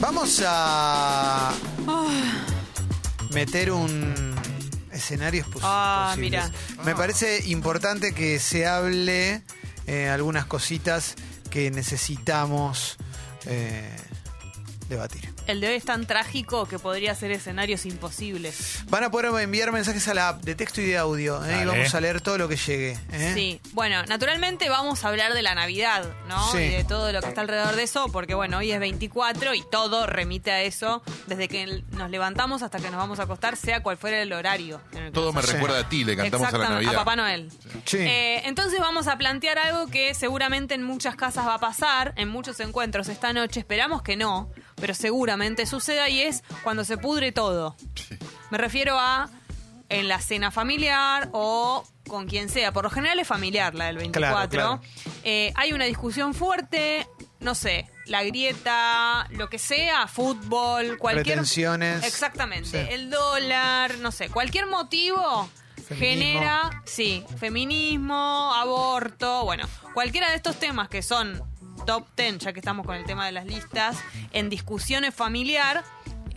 Vamos 0.00 0.42
a 0.46 1.52
meter 3.32 3.70
un 3.70 4.34
escenarios 4.92 5.46
pos- 5.48 5.62
Ah, 5.64 6.08
posibles. 6.14 6.50
mira. 6.50 6.84
Me 6.84 6.94
parece 6.94 7.48
importante 7.50 8.12
que 8.14 8.38
se 8.38 8.66
hable 8.66 9.42
eh, 9.86 10.08
algunas 10.08 10.46
cositas 10.46 11.14
que 11.50 11.70
necesitamos 11.70 12.96
eh, 13.46 13.88
debatir. 14.88 15.32
El 15.50 15.60
de 15.60 15.68
hoy 15.68 15.74
es 15.74 15.84
tan 15.84 16.06
trágico 16.06 16.66
que 16.66 16.78
podría 16.78 17.12
ser 17.16 17.32
escenarios 17.32 17.84
imposibles. 17.84 18.84
Van 18.88 19.02
a 19.02 19.10
poder 19.10 19.32
enviar 19.42 19.72
mensajes 19.72 20.06
a 20.08 20.14
la 20.14 20.28
app 20.28 20.42
de 20.42 20.54
texto 20.54 20.80
y 20.80 20.86
de 20.86 20.96
audio 20.96 21.44
¿eh? 21.44 21.60
y 21.62 21.64
vamos 21.66 21.92
a 21.94 22.00
leer 22.00 22.20
todo 22.20 22.38
lo 22.38 22.48
que 22.48 22.56
llegue. 22.56 22.96
¿eh? 23.12 23.32
Sí, 23.34 23.60
bueno, 23.72 24.02
naturalmente 24.04 24.68
vamos 24.68 25.04
a 25.04 25.08
hablar 25.08 25.34
de 25.34 25.42
la 25.42 25.54
Navidad, 25.56 26.04
¿no? 26.28 26.52
Sí. 26.52 26.58
Y 26.58 26.68
de 26.68 26.84
todo 26.84 27.10
lo 27.12 27.20
que 27.20 27.28
está 27.28 27.40
alrededor 27.40 27.74
de 27.74 27.82
eso, 27.82 28.06
porque 28.12 28.34
bueno, 28.34 28.58
hoy 28.58 28.70
es 28.70 28.78
24 28.78 29.54
y 29.54 29.62
todo 29.70 30.06
remite 30.06 30.52
a 30.52 30.62
eso, 30.62 31.02
desde 31.26 31.48
que 31.48 31.82
nos 31.92 32.10
levantamos 32.10 32.62
hasta 32.62 32.78
que 32.78 32.84
nos 32.90 32.96
vamos 32.96 33.18
a 33.18 33.24
acostar, 33.24 33.56
sea 33.56 33.82
cual 33.82 33.96
fuera 33.96 34.22
el 34.22 34.32
horario. 34.32 34.80
en 34.92 34.98
el 34.98 35.04
que 35.06 35.10
Todo 35.12 35.32
me 35.32 35.42
Sí. 35.42 35.52
recuerda 35.52 35.80
a 35.80 35.88
ti, 35.88 36.04
le 36.04 36.16
cantamos 36.16 36.46
a 36.46 36.50
la 36.52 36.58
Exactamente, 36.58 36.84
Navidad. 36.86 37.00
Papá 37.04 37.16
Noel. 37.16 37.50
Sí. 37.86 37.98
Eh, 37.98 38.42
entonces 38.46 38.78
vamos 38.78 39.08
a 39.08 39.18
plantear 39.18 39.58
algo 39.58 39.88
que 39.88 40.14
seguramente 40.14 40.74
en 40.74 40.84
muchas 40.84 41.16
casas 41.16 41.46
va 41.46 41.54
a 41.54 41.58
pasar, 41.58 42.12
en 42.16 42.28
muchos 42.28 42.60
encuentros 42.60 43.08
esta 43.08 43.32
noche, 43.32 43.58
esperamos 43.60 44.02
que 44.02 44.16
no, 44.16 44.48
pero 44.80 44.94
seguramente 44.94 45.66
suceda 45.66 46.08
y 46.08 46.22
es 46.22 46.42
cuando 46.62 46.84
se 46.84 46.96
pudre 46.96 47.32
todo. 47.32 47.76
Me 48.50 48.58
refiero 48.58 48.98
a 48.98 49.28
en 49.90 50.08
la 50.08 50.20
cena 50.20 50.50
familiar 50.50 51.28
o 51.32 51.84
con 52.08 52.26
quien 52.26 52.48
sea. 52.48 52.72
Por 52.72 52.84
lo 52.84 52.90
general 52.90 53.18
es 53.18 53.28
familiar 53.28 53.74
la 53.74 53.86
del 53.86 53.98
24. 53.98 54.48
Claro, 54.48 54.80
claro. 54.80 54.80
Eh, 55.24 55.52
hay 55.56 55.72
una 55.72 55.84
discusión 55.84 56.32
fuerte, 56.32 57.06
no 57.40 57.54
sé, 57.54 57.90
la 58.06 58.22
grieta, 58.22 59.26
lo 59.30 59.50
que 59.50 59.58
sea, 59.58 60.06
fútbol, 60.06 60.96
cualquier... 60.98 61.24
Pretensiones. 61.24 62.04
Exactamente. 62.04 62.86
Sí. 62.86 62.92
El 62.92 63.10
dólar, 63.10 63.98
no 63.98 64.12
sé, 64.12 64.28
cualquier 64.28 64.66
motivo 64.66 65.48
Feminismo. 65.76 65.98
genera, 65.98 66.82
sí, 66.84 67.24
feminismo, 67.38 68.54
aborto, 68.54 69.44
bueno, 69.44 69.66
cualquiera 69.92 70.30
de 70.30 70.36
estos 70.36 70.56
temas 70.56 70.88
que 70.88 71.02
son 71.02 71.42
top 71.86 72.06
10, 72.16 72.38
ya 72.38 72.52
que 72.52 72.60
estamos 72.60 72.86
con 72.86 72.96
el 72.96 73.04
tema 73.04 73.26
de 73.26 73.32
las 73.32 73.46
listas, 73.46 73.98
en 74.32 74.50
discusiones 74.50 75.14
familiar, 75.14 75.84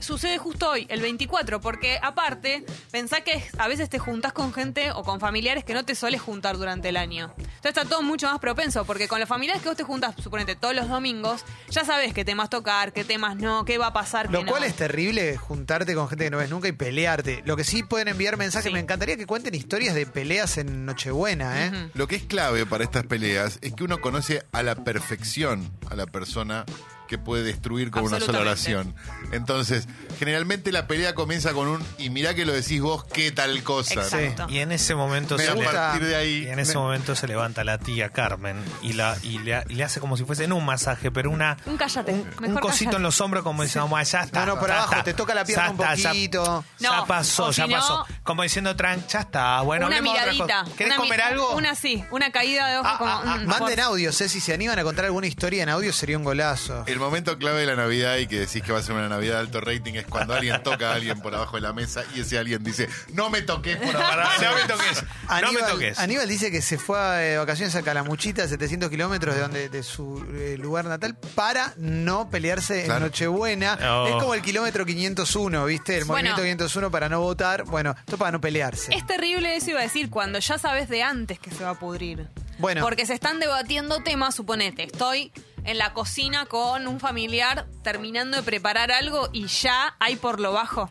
sucede 0.03 0.37
justo 0.37 0.69
hoy, 0.69 0.85
el 0.89 1.01
24, 1.01 1.61
porque 1.61 1.97
aparte, 2.01 2.65
pensá 2.91 3.21
que 3.21 3.43
a 3.57 3.67
veces 3.67 3.89
te 3.89 3.99
juntás 3.99 4.33
con 4.33 4.53
gente 4.53 4.91
o 4.91 5.03
con 5.03 5.19
familiares 5.19 5.63
que 5.63 5.73
no 5.73 5.85
te 5.85 5.95
sueles 5.95 6.21
juntar 6.21 6.57
durante 6.57 6.89
el 6.89 6.97
año. 6.97 7.33
Entonces 7.37 7.69
está 7.77 7.85
todo 7.85 8.01
mucho 8.01 8.27
más 8.29 8.39
propenso, 8.39 8.85
porque 8.85 9.07
con 9.07 9.19
los 9.19 9.29
familiares 9.29 9.61
que 9.63 9.69
vos 9.69 9.77
te 9.77 9.83
juntás, 9.83 10.15
suponete, 10.21 10.55
todos 10.55 10.75
los 10.75 10.87
domingos, 10.89 11.45
ya 11.69 11.85
sabes 11.85 12.13
qué 12.13 12.25
temas 12.25 12.49
tocar, 12.49 12.93
qué 12.93 13.03
temas 13.03 13.35
no, 13.37 13.65
qué 13.65 13.77
va 13.77 13.87
a 13.87 13.93
pasar, 13.93 14.27
qué 14.27 14.33
Lo 14.33 14.43
no. 14.43 14.51
cual 14.51 14.63
es 14.63 14.75
terrible 14.75 15.37
juntarte 15.37 15.95
con 15.95 16.07
gente 16.09 16.25
que 16.25 16.29
no 16.31 16.37
ves 16.37 16.49
nunca 16.49 16.67
y 16.67 16.73
pelearte. 16.73 17.41
Lo 17.45 17.55
que 17.55 17.63
sí 17.63 17.83
pueden 17.83 18.07
enviar 18.09 18.37
mensajes, 18.37 18.67
Sí. 18.67 18.73
me 18.73 18.79
encantaría 18.79 19.17
que 19.17 19.25
cuenten 19.25 19.55
historias 19.55 19.95
de 19.95 20.05
peleas 20.05 20.57
en 20.57 20.85
Nochebuena, 20.85 21.65
¿eh? 21.65 21.89
Lo 21.93 22.07
que 22.07 22.15
es 22.15 22.23
clave 22.23 22.65
para 22.65 22.83
estas 22.83 23.05
peleas 23.05 23.59
es 23.61 23.73
que 23.73 23.83
uno 23.83 23.99
conoce 24.01 24.43
a 24.51 24.63
la 24.63 24.75
perfección 24.75 25.71
a 25.89 25.95
la 25.95 26.05
persona 26.05 26.65
que 27.13 27.19
puede 27.19 27.43
destruir 27.43 27.91
con 27.91 28.03
una 28.05 28.19
sola 28.19 28.39
oración. 28.39 28.95
Entonces, 29.31 29.87
generalmente 30.17 30.71
la 30.71 30.87
pelea 30.87 31.13
comienza 31.13 31.53
con 31.53 31.67
un 31.67 31.85
y 31.99 32.09
mirá 32.09 32.33
que 32.33 32.43
lo 32.45 32.53
decís 32.53 32.81
vos, 32.81 33.03
qué 33.05 33.31
tal 33.31 33.61
cosa. 33.61 33.93
Exacto. 34.01 34.47
Y 34.49 34.59
en 34.59 34.71
ese 34.71 34.95
momento 34.95 35.37
Me 35.37 35.43
se 35.45 35.53
gusta. 35.53 35.71
le- 35.71 35.77
partir 35.77 36.07
de 36.07 36.15
ahí. 36.15 36.43
y 36.45 36.47
en 36.49 36.57
ese 36.57 36.73
Me- 36.73 36.79
momento 36.79 37.15
se 37.15 37.27
levanta 37.27 37.63
la 37.63 37.77
tía 37.77 38.09
Carmen 38.09 38.57
y 38.81 38.93
la 38.93 39.15
y 39.21 39.37
le, 39.39 39.63
y 39.69 39.75
le 39.75 39.83
hace 39.83 39.99
como 39.99 40.17
si 40.17 40.23
fuese 40.25 40.47
no 40.47 40.55
un 40.55 40.65
masaje, 40.65 41.11
pero 41.11 41.29
una 41.29 41.57
Un 41.67 41.77
cállate, 41.77 42.11
un, 42.13 42.25
mejor 42.39 42.47
un 42.47 42.55
cosito 42.57 42.85
cállate. 42.91 42.97
en 42.97 43.03
los 43.03 43.21
hombros 43.21 43.43
como 43.43 43.61
diciendo, 43.63 43.87
"Bueno, 43.89 44.05
ya 44.05 44.21
está. 44.21 44.39
No, 44.45 44.55
no, 44.55 44.59
por 44.59 44.69
ya 44.69 44.75
abajo, 44.77 44.91
está, 44.93 45.03
te 45.03 45.13
toca 45.13 45.35
la 45.35 45.45
pierna 45.45 45.65
ya 45.65 45.71
un 45.71 45.77
ya- 45.97 46.09
poquito. 46.09 46.65
Ya, 46.79 46.95
No, 46.97 47.05
pasó, 47.05 47.51
ya 47.51 47.65
si 47.65 47.69
no- 47.69 47.77
pasó. 47.77 48.05
Como 48.23 48.41
diciendo, 48.43 48.75
Tran, 48.75 49.05
ya 49.07 49.19
está. 49.19 49.61
Bueno, 49.61 49.85
una 49.87 50.01
miradita. 50.01 50.63
¿Querés 50.77 50.93
una 50.93 50.95
mi- 50.97 51.03
comer 51.09 51.21
algo? 51.21 51.55
Una 51.55 51.75
sí, 51.75 52.03
una 52.11 52.31
caída 52.31 52.67
de 52.69 52.77
ojo 52.79 52.87
Ah, 52.87 52.97
como. 52.97 53.11
ah, 53.11 53.21
ah, 53.25 53.37
mm, 53.37 53.45
Manden 53.45 53.75
por- 53.75 53.79
audios, 53.81 54.19
eh, 54.21 54.29
si 54.29 54.39
se 54.39 54.53
animan 54.53 54.79
a 54.79 54.83
contar 54.83 55.05
alguna 55.05 55.27
historia 55.27 55.61
en 55.63 55.69
audio 55.69 55.91
sería 55.93 56.17
un 56.17 56.23
golazo. 56.23 56.83
El 56.87 56.99
momento 57.03 57.37
clave 57.37 57.61
de 57.61 57.65
la 57.67 57.75
Navidad 57.75 58.17
y 58.17 58.27
que 58.27 58.39
decís 58.39 58.61
que 58.63 58.71
va 58.71 58.79
a 58.79 58.83
ser 58.83 58.95
una 58.95 59.07
Navidad 59.09 59.35
de 59.35 59.39
alto 59.41 59.61
rating 59.61 59.93
es 59.93 60.05
cuando 60.05 60.33
alguien 60.33 60.61
toca 60.63 60.91
a 60.91 60.95
alguien 60.95 61.19
por 61.21 61.33
abajo 61.35 61.55
de 61.57 61.61
la 61.61 61.73
mesa 61.73 62.03
y 62.15 62.21
ese 62.21 62.37
alguien 62.39 62.63
dice, 62.63 62.89
no 63.13 63.29
me 63.29 63.41
toques 63.41 63.77
por 63.77 63.95
abajo. 63.95 64.31
No 64.41 64.55
me 64.55 64.61
toques. 64.67 65.03
No 65.03 65.07
me 65.29 65.47
Aníbal, 65.47 65.71
toques. 65.71 65.99
Aníbal 65.99 66.27
dice 66.27 66.51
que 66.51 66.61
se 66.61 66.77
fue 66.77 66.97
de 66.99 67.37
vacaciones 67.37 67.75
a 67.75 67.81
Calamuchita, 67.83 68.47
700 68.47 68.89
kilómetros 68.89 69.35
de 69.35 69.41
donde 69.41 69.69
de 69.69 69.83
su 69.83 70.23
eh, 70.33 70.57
lugar 70.59 70.85
natal, 70.85 71.15
para 71.35 71.73
no 71.77 72.29
pelearse 72.29 72.83
Claro. 72.85 72.97
en 72.97 73.03
Nochebuena. 73.11 73.77
Oh. 73.81 74.07
Es 74.07 74.13
como 74.15 74.33
el 74.33 74.41
kilómetro 74.41 74.85
501, 74.85 75.65
¿viste? 75.65 75.97
El 75.97 76.05
Bueno. 76.05 76.31
movimiento 76.31 76.41
501 76.65 76.91
para 76.91 77.09
no 77.09 77.19
votar. 77.21 77.63
Bueno, 77.65 77.95
esto 77.99 78.17
para 78.17 78.31
no 78.31 78.41
pelearse. 78.41 78.93
Es 78.95 79.05
terrible 79.05 79.55
eso 79.55 79.71
iba 79.71 79.79
a 79.79 79.83
decir, 79.83 80.09
cuando 80.09 80.39
ya 80.39 80.57
sabes 80.57 80.89
de 80.89 81.03
antes 81.03 81.39
que 81.39 81.51
se 81.51 81.63
va 81.63 81.71
a 81.71 81.79
pudrir. 81.79 82.27
Bueno. 82.59 82.81
Porque 82.81 83.05
se 83.05 83.13
están 83.13 83.39
debatiendo 83.39 84.01
temas, 84.03 84.35
suponete, 84.35 84.83
estoy 84.83 85.31
en 85.65 85.77
la 85.77 85.93
cocina 85.93 86.45
con 86.45 86.87
un 86.87 86.99
familiar 86.99 87.67
terminando 87.83 88.37
de 88.37 88.43
preparar 88.43 88.91
algo 88.91 89.29
y 89.31 89.47
ya 89.47 89.95
hay 89.99 90.15
por 90.15 90.39
lo 90.39 90.51
bajo. 90.53 90.89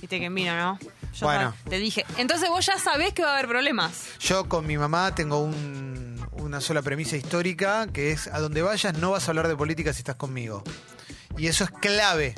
Viste 0.00 0.18
que 0.20 0.30
mira, 0.30 0.58
¿no? 0.58 0.78
Yo 1.14 1.26
Bueno. 1.26 1.54
te 1.68 1.78
dije. 1.78 2.04
Entonces 2.18 2.48
vos 2.48 2.64
ya 2.66 2.78
sabés 2.78 3.12
que 3.12 3.22
va 3.22 3.30
a 3.30 3.34
haber 3.34 3.46
problemas. 3.48 3.92
Yo 4.20 4.48
con 4.48 4.66
mi 4.66 4.76
mamá 4.78 5.14
tengo 5.14 5.38
un- 5.42 6.26
una 6.32 6.60
sola 6.60 6.82
premisa 6.82 7.16
histórica, 7.16 7.86
que 7.92 8.10
es 8.12 8.26
a 8.28 8.40
donde 8.40 8.62
vayas 8.62 8.94
no 8.98 9.10
vas 9.12 9.28
a 9.28 9.30
hablar 9.30 9.46
de 9.48 9.56
política 9.56 9.92
si 9.92 9.98
estás 9.98 10.16
conmigo. 10.16 10.64
Y 11.38 11.46
eso 11.46 11.64
es 11.64 11.70
clave. 11.70 12.34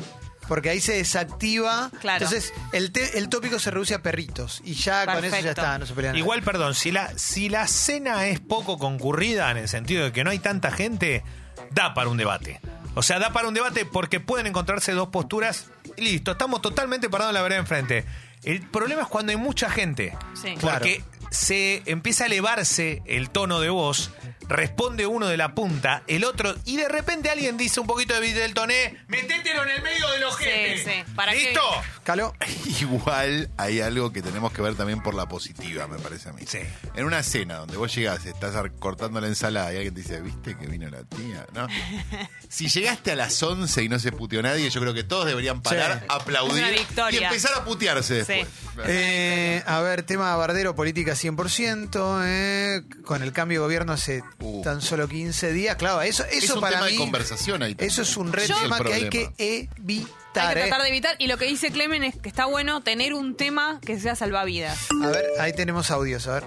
Porque 0.46 0.68
ahí 0.68 0.80
se 0.80 0.92
desactiva. 0.96 1.90
Claro. 2.02 2.22
Entonces, 2.26 2.52
el, 2.72 2.92
te- 2.92 3.16
el 3.16 3.30
tópico 3.30 3.58
se 3.58 3.70
reduce 3.70 3.94
a 3.94 4.02
perritos. 4.02 4.60
Y 4.62 4.74
ya 4.74 5.06
con 5.06 5.24
eso 5.24 5.40
ya 5.40 5.50
está, 5.50 5.78
no 5.78 5.86
se 5.86 5.94
pelean. 5.94 6.16
Igual, 6.16 6.42
perdón, 6.42 6.74
si 6.74 6.90
la, 6.92 7.16
si 7.18 7.48
la 7.48 7.66
cena 7.66 8.26
es 8.26 8.40
poco 8.40 8.76
concurrida 8.78 9.50
en 9.50 9.56
el 9.56 9.68
sentido 9.70 10.04
de 10.04 10.12
que 10.12 10.22
no 10.22 10.28
hay 10.30 10.40
tanta 10.40 10.70
gente, 10.70 11.24
da 11.70 11.94
para 11.94 12.08
un 12.08 12.16
debate. 12.16 12.60
O 12.94 13.02
sea, 13.02 13.18
da 13.18 13.32
para 13.32 13.48
un 13.48 13.54
debate 13.54 13.84
porque 13.84 14.20
pueden 14.20 14.46
encontrarse 14.46 14.92
dos 14.92 15.08
posturas 15.08 15.66
y 15.96 16.02
listo, 16.02 16.32
estamos 16.32 16.62
totalmente 16.62 17.10
parados 17.10 17.30
en 17.30 17.34
la 17.34 17.42
vereda 17.42 17.60
enfrente. 17.60 18.04
El 18.42 18.60
problema 18.62 19.02
es 19.02 19.08
cuando 19.08 19.30
hay 19.30 19.38
mucha 19.38 19.70
gente. 19.70 20.16
Sí. 20.40 20.54
Porque 20.60 21.02
se 21.30 21.82
empieza 21.86 22.24
a 22.24 22.26
elevarse 22.28 23.02
el 23.06 23.30
tono 23.30 23.60
de 23.60 23.70
voz, 23.70 24.10
responde 24.48 25.06
uno 25.06 25.26
de 25.28 25.36
la 25.36 25.54
punta, 25.54 26.02
el 26.06 26.24
otro, 26.24 26.54
y 26.64 26.76
de 26.76 26.88
repente 26.88 27.30
alguien 27.30 27.56
dice 27.56 27.80
un 27.80 27.86
poquito 27.86 28.12
de 28.20 28.24
del 28.34 28.54
toné, 28.54 28.96
metételo 29.06 29.62
en 29.64 29.68
el 29.70 29.82
medio 29.82 30.10
del 30.10 30.24
ojete. 30.24 30.78
Sí, 30.78 30.84
sí. 30.84 31.12
¿Para 31.14 31.32
qué? 31.32 31.38
¿Listo? 31.44 31.60
Caló. 32.02 32.34
Igual 32.80 33.50
hay 33.56 33.80
algo 33.80 34.12
que 34.12 34.22
tenemos 34.22 34.52
que 34.52 34.62
ver 34.62 34.74
también 34.74 35.02
por 35.02 35.14
la 35.14 35.26
positiva, 35.26 35.86
me 35.86 35.98
parece 35.98 36.30
a 36.30 36.32
mí. 36.32 36.42
Sí. 36.46 36.58
En 36.94 37.04
una 37.04 37.22
cena 37.22 37.56
donde 37.56 37.76
vos 37.76 37.94
llegás, 37.94 38.24
estás 38.26 38.54
cortando 38.78 39.20
la 39.20 39.28
ensalada 39.28 39.72
y 39.72 39.76
alguien 39.76 39.94
te 39.94 40.00
dice, 40.00 40.20
¿viste 40.20 40.56
que 40.56 40.66
vino 40.66 40.88
la 40.88 41.02
tía? 41.04 41.46
¿No? 41.52 41.66
si 42.48 42.68
llegaste 42.68 43.12
a 43.12 43.16
las 43.16 43.42
11 43.42 43.82
y 43.84 43.88
no 43.88 43.98
se 43.98 44.10
puteó 44.12 44.42
nadie, 44.42 44.68
yo 44.70 44.80
creo 44.80 44.94
que 44.94 45.04
todos 45.04 45.26
deberían 45.26 45.62
parar, 45.62 46.00
Sí. 46.00 46.06
aplaudir 46.08 46.64
Una 46.64 46.70
victoria. 46.70 47.20
y 47.20 47.24
empezar 47.24 47.52
a 47.54 47.64
putearse 47.64 48.24
Sí. 48.24 48.32
después. 48.32 48.48
Eh, 48.86 49.62
a 49.66 49.80
ver, 49.80 50.02
tema 50.02 50.34
Bardero, 50.36 50.74
política 50.74 51.14
100%, 51.14 52.20
eh, 52.24 52.82
con 53.04 53.22
el 53.22 53.32
cambio 53.32 53.60
de 53.60 53.64
gobierno 53.66 53.92
hace 53.92 54.22
Uh. 54.40 54.62
tan 54.62 54.80
solo 54.80 55.08
15 55.08 55.52
días. 55.52 55.76
Claro, 55.76 56.02
eso, 56.02 56.24
eso 56.24 56.36
es 56.36 56.50
un 56.50 56.60
para 56.60 56.76
tema 56.76 56.86
mí, 56.86 56.92
de 56.92 56.98
conversación 56.98 57.62
ahí. 57.62 57.74
también. 57.74 57.90
Eso 57.90 58.02
es 58.02 58.16
un 58.16 58.32
tema 58.32 58.80
que 58.80 58.92
hay 58.92 59.08
que 59.08 59.30
evitar. 59.38 60.48
Hay 60.48 60.54
que 60.54 60.60
eh. 60.60 60.62
tratar 60.68 60.82
de 60.82 60.88
evitar. 60.88 61.16
Y 61.18 61.26
lo 61.28 61.36
que 61.36 61.46
dice 61.46 61.70
Clemen 61.70 62.04
es 62.04 62.16
que 62.16 62.28
está 62.28 62.46
bueno 62.46 62.82
tener 62.82 63.14
un 63.14 63.36
tema 63.36 63.80
que 63.84 63.98
sea 63.98 64.14
salvavidas. 64.14 64.88
A 65.02 65.08
ver, 65.08 65.24
ahí 65.40 65.52
tenemos 65.52 65.90
audios, 65.90 66.26
a 66.28 66.34
ver. 66.34 66.44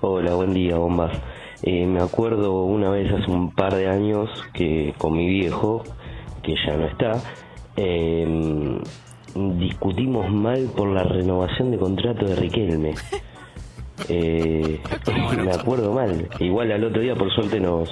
Hola, 0.00 0.34
buen 0.34 0.54
día, 0.54 0.76
bombas. 0.76 1.12
Eh, 1.62 1.86
me 1.86 2.00
acuerdo 2.00 2.62
una 2.62 2.90
vez 2.90 3.12
hace 3.12 3.30
un 3.30 3.52
par 3.52 3.74
de 3.74 3.88
años 3.88 4.28
que 4.54 4.94
con 4.96 5.16
mi 5.16 5.26
viejo, 5.28 5.82
que 6.42 6.54
ya 6.66 6.76
no 6.76 6.86
está, 6.86 7.20
eh, 7.76 8.78
discutimos 9.34 10.30
mal 10.30 10.70
por 10.76 10.88
la 10.88 11.02
renovación 11.02 11.72
de 11.72 11.78
contrato 11.78 12.24
de 12.24 12.36
Riquelme. 12.36 12.94
Eh, 14.08 14.80
me 15.42 15.52
acuerdo 15.52 15.92
mal. 15.92 16.28
Igual 16.38 16.72
al 16.72 16.84
otro 16.84 17.00
día, 17.02 17.14
por 17.14 17.32
suerte, 17.34 17.60
nos, 17.60 17.88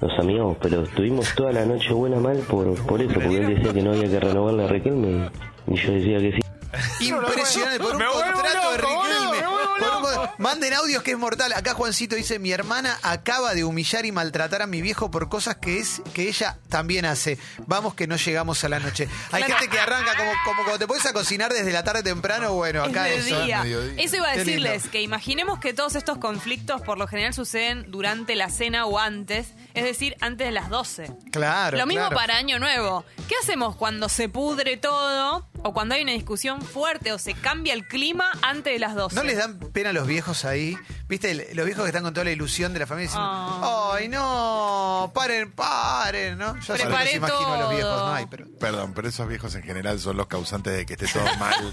nos 0.00 0.18
amigamos, 0.18 0.56
pero 0.60 0.82
estuvimos 0.82 1.34
toda 1.34 1.52
la 1.52 1.64
noche 1.64 1.92
buena 1.92 2.18
mal 2.18 2.38
por, 2.48 2.74
por 2.86 3.00
eso, 3.02 3.14
porque 3.14 3.36
él 3.38 3.54
decía 3.56 3.72
que 3.72 3.82
no 3.82 3.90
había 3.92 4.08
que 4.08 4.20
renovarle 4.20 4.64
a 4.64 4.68
Riquelme 4.68 5.30
y 5.66 5.74
yo 5.76 5.92
decía 5.92 6.18
que 6.18 6.32
sí. 6.32 7.08
Impresionante, 7.08 7.78
por 7.80 7.92
un 7.92 7.98
Me 7.98 8.04
vuelvo 8.06 8.20
contrato 8.32 8.72
de 8.72 8.78
loco, 8.78 8.94
boludo, 8.94 9.02
Riquelme. 9.02 9.40
me 9.40 9.46
vuelvo 9.48 9.68
Por 9.78 9.88
un 9.88 10.02
loco. 10.02 10.20
con- 10.20 10.30
Manden 10.48 10.72
audios 10.72 11.02
que 11.02 11.10
es 11.10 11.18
mortal. 11.18 11.52
Acá 11.52 11.74
Juancito 11.74 12.16
dice, 12.16 12.38
mi 12.38 12.52
hermana 12.52 12.98
acaba 13.02 13.52
de 13.54 13.64
humillar 13.64 14.06
y 14.06 14.12
maltratar 14.12 14.62
a 14.62 14.66
mi 14.66 14.80
viejo 14.80 15.10
por 15.10 15.28
cosas 15.28 15.56
que 15.56 15.78
es 15.78 16.00
que 16.14 16.26
ella 16.26 16.58
también 16.70 17.04
hace. 17.04 17.36
Vamos 17.66 17.92
que 17.94 18.06
no 18.06 18.16
llegamos 18.16 18.64
a 18.64 18.70
la 18.70 18.78
noche. 18.80 19.08
Hay 19.30 19.42
Claro. 19.42 19.58
gente 19.60 19.68
que 19.76 19.78
arranca 19.78 20.16
como, 20.16 20.30
como 20.46 20.62
cuando 20.62 20.78
te 20.78 20.86
pones 20.86 21.04
a 21.04 21.12
cocinar 21.12 21.52
desde 21.52 21.70
la 21.70 21.84
tarde 21.84 22.02
temprano, 22.02 22.54
bueno, 22.54 22.82
Es 22.84 22.90
acá 22.90 23.04
de 23.04 23.16
eso. 23.16 23.42
día. 23.44 23.62
mediodía. 23.62 24.02
Eso 24.02 24.16
iba 24.16 24.28
a 24.30 24.32
Qué 24.32 24.38
decirles, 24.38 24.72
lindo. 24.84 24.90
que 24.90 25.02
imaginemos 25.02 25.58
que 25.60 25.74
todos 25.74 25.94
estos 25.96 26.16
conflictos 26.16 26.80
por 26.80 26.96
lo 26.96 27.06
general 27.06 27.34
suceden 27.34 27.84
durante 27.90 28.34
la 28.34 28.48
cena 28.48 28.86
o 28.86 28.98
antes, 28.98 29.48
es 29.74 29.84
decir, 29.84 30.16
antes 30.22 30.46
de 30.46 30.52
las 30.52 30.70
12. 30.70 31.12
Claro. 31.30 31.76
Lo 31.76 31.84
mismo 31.86 32.04
claro. 32.06 32.16
para 32.16 32.36
Año 32.38 32.58
Nuevo. 32.58 33.04
¿Qué 33.28 33.34
hacemos 33.42 33.76
cuando 33.76 34.08
se 34.08 34.30
pudre 34.30 34.78
todo 34.78 35.46
o 35.62 35.72
cuando 35.74 35.94
hay 35.94 36.02
una 36.02 36.12
discusión 36.12 36.62
fuerte 36.62 37.12
o 37.12 37.18
se 37.18 37.34
cambia 37.34 37.74
el 37.74 37.86
clima 37.86 38.30
antes 38.40 38.72
de 38.72 38.78
las 38.78 38.94
12? 38.94 39.14
¿No 39.14 39.22
les 39.22 39.36
dan 39.36 39.58
pena 39.58 39.90
a 39.90 39.92
los 39.92 40.06
viejos 40.06 40.37
ahí? 40.44 40.76
¿Viste? 41.08 41.54
Los 41.54 41.64
viejos 41.66 41.84
que 41.84 41.88
están 41.88 42.02
con 42.02 42.12
toda 42.14 42.24
la 42.24 42.30
ilusión 42.30 42.72
de 42.72 42.80
la 42.80 42.86
familia 42.86 43.08
diciendo, 43.08 43.28
Ah. 43.30 43.92
¡ay, 43.94 44.08
no! 44.08 45.10
¡Paren, 45.14 45.52
paren! 45.52 46.38
¿no? 46.38 46.58
Yo 46.60 46.74
Preparé 46.74 47.04
los 47.06 47.14
imagino 47.14 47.52
a 47.54 47.58
los 47.58 47.70
viejos, 47.70 47.98
no 47.98 48.12
hay, 48.14 48.26
pero. 48.26 48.46
Perdón, 48.60 48.92
pero 48.94 49.08
esos 49.08 49.28
viejos 49.28 49.54
en 49.54 49.62
general 49.62 49.98
son 50.00 50.16
los 50.16 50.26
causantes 50.26 50.72
de 50.76 50.86
que 50.86 50.94
esté 50.94 51.06
todo 51.08 51.24
mal. 51.38 51.54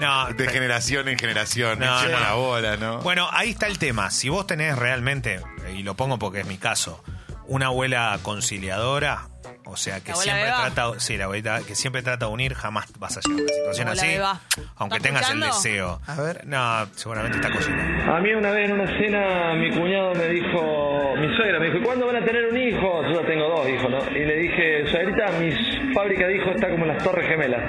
No, 0.00 0.32
de 0.32 0.48
generación 0.48 1.06
en 1.08 1.16
generación. 1.18 1.78
No, 1.78 2.02
no. 2.02 2.08
la 2.08 2.32
bola, 2.34 2.76
¿no? 2.76 2.98
Bueno, 3.02 3.28
ahí 3.30 3.50
está 3.50 3.68
el 3.68 3.78
tema. 3.78 4.10
Si 4.10 4.28
vos 4.28 4.46
tenés 4.48 4.76
realmente, 4.76 5.40
y 5.76 5.84
lo 5.84 5.94
pongo 5.94 6.18
porque 6.18 6.40
es 6.40 6.46
mi 6.46 6.58
caso, 6.58 7.04
una 7.46 7.66
abuela 7.66 8.18
conciliadora, 8.22 9.28
o 9.72 9.76
sea, 9.76 10.00
que 10.00 10.14
siempre 10.14 10.44
Beba. 10.44 10.70
trata, 10.72 11.00
sí, 11.00 11.16
la 11.16 11.24
abuelita 11.24 11.60
que 11.66 11.74
siempre 11.74 12.02
trata 12.02 12.26
de 12.26 12.32
unir, 12.32 12.54
jamás 12.54 12.86
vas 12.98 13.16
a 13.16 13.20
llegar 13.20 13.40
a 13.40 13.42
una 13.44 13.52
situación 13.52 13.88
así. 13.88 14.06
Beba. 14.06 14.40
Aunque 14.76 14.96
¿Está 14.98 15.08
tengas 15.08 15.30
el 15.30 15.40
deseo. 15.40 16.00
A 16.06 16.14
ver. 16.20 16.46
No, 16.46 16.86
seguramente 16.94 17.38
está 17.38 17.50
cocinando. 17.50 18.12
A 18.12 18.20
mí 18.20 18.32
una 18.34 18.50
vez 18.50 18.70
en 18.70 18.80
una 18.80 18.98
cena 18.98 19.54
mi 19.54 19.70
cuñado 19.70 20.14
me 20.14 20.28
dijo, 20.28 21.14
mi 21.16 21.36
suegra 21.36 21.58
me 21.58 21.66
dijo, 21.66 21.78
"¿Y 21.78 21.82
¿cuándo 21.82 22.06
van 22.06 22.16
a 22.16 22.24
tener 22.24 22.46
un 22.46 22.56
hijo? 22.56 23.02
Yo 23.04 23.20
ya 23.20 23.26
tengo 23.26 23.48
dos 23.48 23.68
hijos, 23.68 23.90
¿no? 23.90 23.98
Y 24.16 24.24
le 24.24 24.36
dije, 24.36 24.86
suegrita, 24.90 25.26
mi 25.40 25.50
fábrica 25.94 26.26
de 26.26 26.36
hijos 26.36 26.54
está 26.54 26.68
como 26.70 26.84
en 26.84 26.94
las 26.94 27.02
Torres 27.02 27.26
Gemelas. 27.28 27.62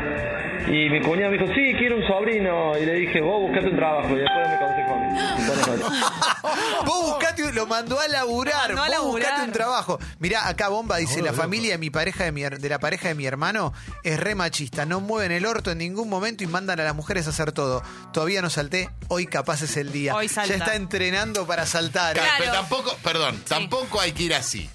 Y 0.68 0.90
mi 0.90 1.02
cuñado 1.02 1.32
me 1.32 1.38
dijo, 1.38 1.54
sí, 1.54 1.74
quiero 1.78 1.98
un 1.98 2.08
sobrino. 2.08 2.78
Y 2.78 2.86
le 2.86 2.94
dije, 2.94 3.20
vos 3.22 3.42
buscate 3.42 3.68
un 3.70 3.76
trabajo 3.76 4.10
y 4.16 4.20
después 4.20 4.48
me 4.50 4.58
consejo 4.58 4.94
a 4.94 4.98
mí. 5.00 5.43
Vos 6.86 7.06
buscate, 7.12 7.44
un- 7.44 7.56
lo 7.56 7.66
mandó 7.68 8.00
a 8.00 8.08
laburar. 8.08 8.74
Mandó 8.74 8.84
a 8.84 9.00
Vos 9.00 9.08
buscate 9.08 9.28
laburar. 9.30 9.48
un 9.48 9.52
trabajo. 9.54 10.00
Mirá, 10.20 10.48
acá 10.48 10.70
Bomba 10.70 10.98
dice, 10.98 11.22
la 11.22 11.34
familia 11.34 11.72
de 11.74 11.78
mi 11.78 11.90
pareja 11.90 12.24
de, 12.26 12.32
mi, 12.32 12.42
her- 12.44 12.60
de 12.60 12.70
la 12.70 12.80
pareja 12.80 13.08
de 13.10 13.16
mi 13.16 13.26
hermano 13.26 13.74
es 14.04 14.20
re 14.20 14.36
machista. 14.36 14.86
No 14.86 15.00
mueven 15.00 15.32
el 15.32 15.46
orto 15.46 15.72
en 15.72 15.78
ningún 15.80 16.10
momento 16.10 16.44
y 16.44 16.48
mandan 16.48 16.80
a 16.80 16.84
las 16.84 16.96
mujeres 16.96 17.28
a 17.28 17.32
hacer 17.32 17.52
todo. 17.52 17.84
Todavía 18.12 18.42
no 18.42 18.50
salté, 18.50 18.90
hoy 19.08 19.26
capaz 19.28 19.62
es 19.62 19.78
el 19.78 19.92
día. 19.92 20.16
Hoy 20.16 20.28
salta. 20.28 20.50
ya 20.50 20.56
está 20.58 20.76
entrenando 20.76 21.46
para 21.48 21.66
saltar. 21.66 22.14
Claro. 22.16 22.30
Pero 22.40 22.52
tampoco, 22.52 22.96
perdón, 23.04 23.42
tampoco 23.48 24.00
hay 24.02 24.12
que 24.12 24.24
ir 24.24 24.34
así. 24.36 24.70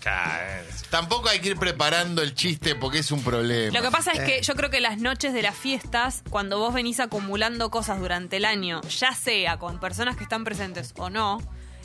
Tampoco 0.91 1.29
hay 1.29 1.41
que 1.41 1.49
ir 1.51 1.57
preparando 1.59 2.23
el 2.23 2.35
chiste 2.35 2.75
porque 2.75 2.99
es 3.01 3.11
un 3.13 3.23
problema. 3.23 3.77
Lo 3.79 3.83
que 3.85 3.91
pasa 3.91 4.13
es 4.13 4.21
Eh. 4.21 4.25
que 4.25 4.43
yo 4.43 4.55
creo 4.55 4.71
que 4.71 4.81
las 4.81 4.99
noches 4.99 5.35
de 5.35 5.43
las 5.43 5.55
fiestas, 5.55 6.23
cuando 6.31 6.59
vos 6.59 6.73
venís 6.73 6.99
acumulando 7.01 7.71
cosas 7.71 7.99
durante 8.01 8.39
el 8.39 8.45
año, 8.47 8.81
ya 8.83 9.13
sea 9.15 9.59
con 9.59 9.79
personas 9.81 10.17
que 10.17 10.23
están 10.23 10.45
presentes 10.45 10.68
o 10.97 11.11
no, 11.11 11.39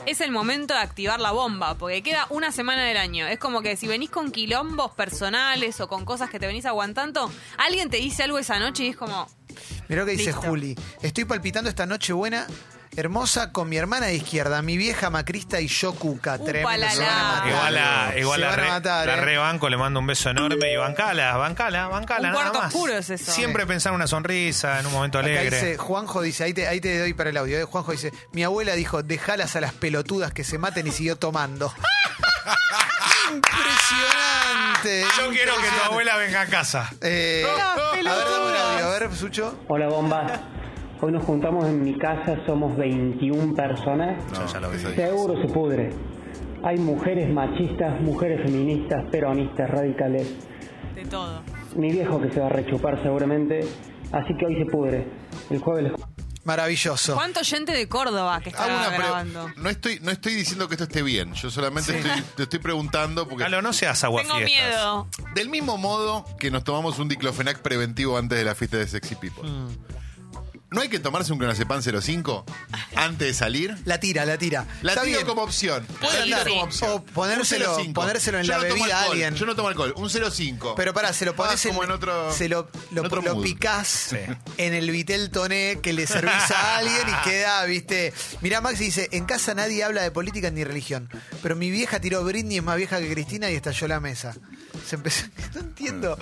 es 0.06 0.21
el 0.21 0.31
momento 0.31 0.74
de 0.74 0.80
activar 0.81 1.19
la 1.19 1.31
bomba, 1.31 1.77
porque 1.77 2.01
queda 2.03 2.27
una 2.30 2.51
semana 2.51 2.83
del 2.83 2.97
año. 2.97 3.27
Es 3.27 3.39
como 3.39 3.62
que 3.62 3.77
si 3.77 3.88
venís 3.88 4.09
con 4.09 4.31
quilombos 4.31 4.91
personales 4.91 5.80
o 5.81 5.88
con 5.88 6.06
cosas 6.06 6.30
que 6.30 6.39
te 6.39 6.47
venís 6.47 6.65
aguantando, 6.65 7.31
alguien 7.57 7.89
te 7.89 7.97
dice 7.97 8.24
algo 8.24 8.38
esa 8.38 8.59
noche 8.59 8.85
y 8.85 8.88
es 8.89 8.97
como, 8.97 9.27
Mirá 9.88 10.01
lo 10.01 10.06
que 10.06 10.13
dice 10.13 10.31
Listo. 10.31 10.41
Juli. 10.41 10.75
Estoy 11.01 11.25
palpitando 11.25 11.69
esta 11.69 11.85
noche 11.85 12.13
buena, 12.13 12.47
hermosa, 12.95 13.51
con 13.51 13.69
mi 13.69 13.77
hermana 13.77 14.07
de 14.07 14.15
izquierda, 14.15 14.61
mi 14.61 14.77
vieja 14.77 15.09
macrista 15.09 15.59
y 15.61 15.67
yo 15.67 15.93
cuca. 15.93 16.35
Upa, 16.35 16.45
Tremendo. 16.45 16.77
la, 16.77 16.89
Se 16.91 16.99
van 17.01 17.09
a 17.09 17.17
la. 17.17 17.23
matar. 17.33 17.47
Igual 17.49 17.77
a, 17.77 18.17
igual 18.19 18.39
Se 18.39 18.45
a 18.45 18.49
van 18.49 18.59
a 18.59 18.61
re- 18.63 18.69
matar, 18.69 19.07
la 19.07 19.13
eh. 19.13 19.21
rebanco, 19.21 19.69
le 19.69 19.77
mando 19.77 19.99
un 19.99 20.07
beso 20.07 20.29
enorme 20.29 20.71
y 20.73 20.75
bancala, 20.77 21.35
bancala, 21.37 21.87
bancala. 21.87 22.27
Un 22.29 22.33
nada 22.33 22.43
cuarto 22.43 22.59
más. 22.59 22.73
oscuro 22.73 22.93
es 22.97 23.09
eso. 23.09 23.31
Siempre 23.31 23.65
pensar 23.65 23.93
una 23.93 24.07
sonrisa 24.07 24.79
en 24.79 24.85
un 24.85 24.93
momento 24.93 25.17
Acá 25.19 25.27
alegre. 25.27 25.57
dice, 25.61 25.77
Juanjo 25.77 26.21
dice, 26.21 26.43
ahí 26.43 26.53
te, 26.53 26.67
ahí 26.67 26.79
te 26.81 26.99
doy 26.99 27.13
para 27.13 27.29
el 27.31 27.37
audio. 27.37 27.57
eh. 27.59 27.63
Juanjo 27.63 27.91
dice, 27.91 28.11
mi 28.31 28.43
abuela 28.43 28.73
dijo, 28.73 29.01
dejalas 29.03 29.55
a 29.55 29.61
las 29.61 29.73
pelotudas 29.73 30.31
que 30.33 30.43
se 30.43 30.57
maten 30.57 30.87
y 30.87 30.91
siguió 30.91 31.15
tomando. 31.17 31.73
Impresionante. 33.33 35.05
Yo 35.17 35.29
quiero 35.31 35.53
que 35.55 35.59
tu 35.61 35.65
impresionante. 35.65 35.85
abuela 35.85 36.17
venga 36.17 36.41
a 36.41 36.45
casa. 36.47 36.89
Eh, 37.01 37.45
a 37.47 37.93
ver, 37.95 38.03
dame 38.03 38.45
un 38.45 38.55
audio, 38.55 38.85
a 38.85 38.99
ver, 38.99 39.15
Sucho. 39.15 39.57
Hola 39.67 39.87
bomba, 39.87 40.25
hoy 41.01 41.11
nos 41.11 41.23
juntamos 41.23 41.65
en 41.65 41.83
mi 41.83 41.97
casa, 41.97 42.37
somos 42.45 42.75
21 42.77 43.53
personas, 43.55 44.23
Yo 44.33 44.45
ya 44.45 44.59
lo 44.59 44.69
vi. 44.71 44.79
seguro 44.79 45.41
se 45.41 45.47
pudre. 45.53 45.89
Hay 46.63 46.77
mujeres 46.77 47.29
machistas, 47.29 47.99
mujeres 48.01 48.41
feministas, 48.45 49.03
peronistas, 49.11 49.69
radicales. 49.69 50.27
de 50.95 51.05
todo. 51.05 51.41
Mi 51.75 51.91
viejo 51.91 52.21
que 52.21 52.31
se 52.31 52.39
va 52.39 52.45
a 52.45 52.49
rechupar 52.49 53.01
seguramente, 53.03 53.61
así 54.11 54.33
que 54.37 54.45
hoy 54.45 54.55
se 54.63 54.65
pudre. 54.71 55.07
El 55.49 55.59
jueves 55.59 55.83
les 55.91 55.93
Maravilloso. 56.45 57.15
¿Cuánto 57.15 57.39
gente 57.43 57.71
de 57.71 57.87
Córdoba 57.87 58.39
que 58.41 58.49
Hago 58.49 58.63
está 58.63 58.75
una 58.77 58.87
pre- 58.89 58.97
grabando? 58.97 59.49
no 59.55 59.69
estoy 59.69 59.99
no 60.01 60.11
estoy 60.11 60.33
diciendo 60.35 60.67
que 60.67 60.73
esto 60.75 60.83
esté 60.83 61.01
bien, 61.01 61.33
yo 61.33 61.49
solamente 61.49 61.97
estoy, 61.97 62.21
te 62.35 62.43
estoy 62.43 62.59
preguntando 62.59 63.27
porque 63.29 63.45
Calo, 63.45 63.61
no 63.61 63.71
seas 63.71 64.01
Tengo 64.01 64.19
aguafiestas. 64.19 64.45
miedo. 64.45 65.07
del 65.35 65.47
mismo 65.49 65.77
modo 65.77 66.25
que 66.39 66.51
nos 66.51 66.65
tomamos 66.65 66.99
un 66.99 67.07
diclofenac 67.07 67.59
preventivo 67.61 68.17
antes 68.17 68.37
de 68.37 68.43
la 68.43 68.55
fiesta 68.55 68.75
de 68.75 68.87
Sexy 68.87 69.15
People. 69.15 69.49
¿No 70.73 70.81
hay 70.81 70.89
que 70.89 70.99
tomarse 70.99 71.31
un 71.31 71.37
clonazepam 71.39 71.81
05 71.81 72.45
antes 72.95 73.27
de 73.27 73.33
salir? 73.33 73.77
La 73.85 73.99
tira, 73.99 74.25
la 74.25 74.37
tira. 74.37 74.65
La 74.81 74.93
Está 74.93 75.03
tiro 75.03 75.17
bien. 75.19 75.27
como 75.27 75.43
opción. 75.43 75.85
Puede 76.01 76.19
La 76.19 76.23
tiro 76.25 76.37
andar. 76.37 76.49
como 76.49 76.63
opción. 76.63 76.91
O 76.91 77.05
ponérselo- 77.05 77.69
Un 77.77 77.85
0,5. 77.85 77.93
ponérselo 77.93 78.39
en 78.39 78.43
Yo 78.45 78.51
la 78.53 78.57
no 78.57 78.63
tomo 78.67 78.75
bebida 78.81 78.95
a 78.95 78.99
alcohol, 79.01 79.11
alguien. 79.13 79.35
Yo 79.35 79.45
no 79.45 79.55
tomo 79.55 79.67
alcohol. 79.69 79.93
Un 79.97 80.09
0,5. 80.09 80.73
Pero 80.75 80.93
pará, 80.93 81.13
se 81.13 81.25
lo 81.25 81.35
pones 81.35 81.63
Ah, 81.65 81.69
como 81.69 81.83
en 81.83 81.91
otro. 81.91 82.33
Se 82.33 82.49
lo, 82.49 82.69
lo, 82.91 83.01
en 83.01 83.05
otro 83.05 83.21
lo 83.21 83.35
mood. 83.35 83.43
picás 83.43 83.87
Sí. 83.87 84.17
en 84.57 84.73
el 84.73 84.89
vitel 84.91 85.29
toné 85.29 85.79
que 85.81 85.93
le 85.93 86.07
servís 86.07 86.51
a 86.51 86.77
alguien 86.77 87.07
y 87.07 87.29
queda, 87.29 87.63
viste. 87.65 88.11
Mirá, 88.41 88.59
Maxi 88.61 88.85
dice: 88.85 89.09
En 89.11 89.25
casa 89.25 89.53
nadie 89.53 89.83
habla 89.83 90.01
de 90.01 90.11
política 90.11 90.49
ni 90.49 90.63
religión. 90.63 91.09
Pero 91.43 91.55
mi 91.55 91.69
vieja 91.69 91.99
tiró 91.99 92.23
Britney, 92.23 92.57
es 92.57 92.63
más 92.63 92.77
vieja 92.77 92.99
que 92.99 93.11
Cristina 93.11 93.49
y 93.51 93.55
estalló 93.55 93.87
la 93.87 93.99
mesa. 93.99 94.33
Se 94.85 94.95
empezó. 94.95 95.25
No 95.53 95.62
entiendo. 95.62 96.18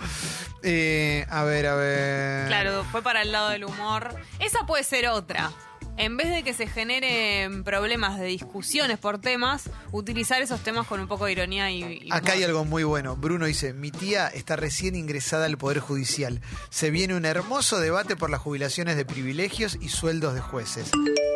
Eh, 0.64 1.26
a 1.30 1.44
ver, 1.44 1.68
a 1.68 1.76
ver. 1.76 2.48
Claro, 2.48 2.86
fue 2.92 3.02
para 3.02 3.22
el 3.22 3.32
lado 3.32 3.50
del 3.50 3.64
humor. 3.64 4.14
Esa 4.40 4.66
puede 4.66 4.84
ser 4.84 5.08
otra. 5.08 5.52
En 6.02 6.18
vez 6.18 6.32
de 6.32 6.42
que 6.42 6.54
se 6.54 6.66
generen 6.66 7.64
problemas 7.64 8.18
de 8.18 8.26
discusiones 8.26 8.98
por 8.98 9.22
temas, 9.22 9.70
utilizar 9.92 10.42
esos 10.42 10.60
temas 10.62 10.88
con 10.88 11.00
un 11.00 11.08
poco 11.08 11.26
de 11.26 11.34
ironía 11.34 11.70
y, 11.70 12.00
y 12.02 12.10
Acá 12.12 12.32
hay 12.32 12.42
algo 12.42 12.66
muy 12.66 12.84
bueno. 12.84 13.16
Bruno 13.16 13.46
dice, 13.46 13.72
mi 13.74 13.92
tía 13.92 14.28
está 14.28 14.56
recién 14.56 14.96
ingresada 14.96 15.46
al 15.46 15.60
Poder 15.60 15.78
Judicial. 15.78 16.42
Se 16.72 16.90
viene 16.90 17.14
un 17.14 17.24
hermoso 17.26 17.80
debate 17.80 18.16
por 18.16 18.32
las 18.32 18.40
jubilaciones 18.40 18.98
de 18.98 19.06
privilegios 19.06 19.78
y 19.80 19.90
sueldos 19.90 20.34
de 20.34 20.42
jueces. 20.42 20.90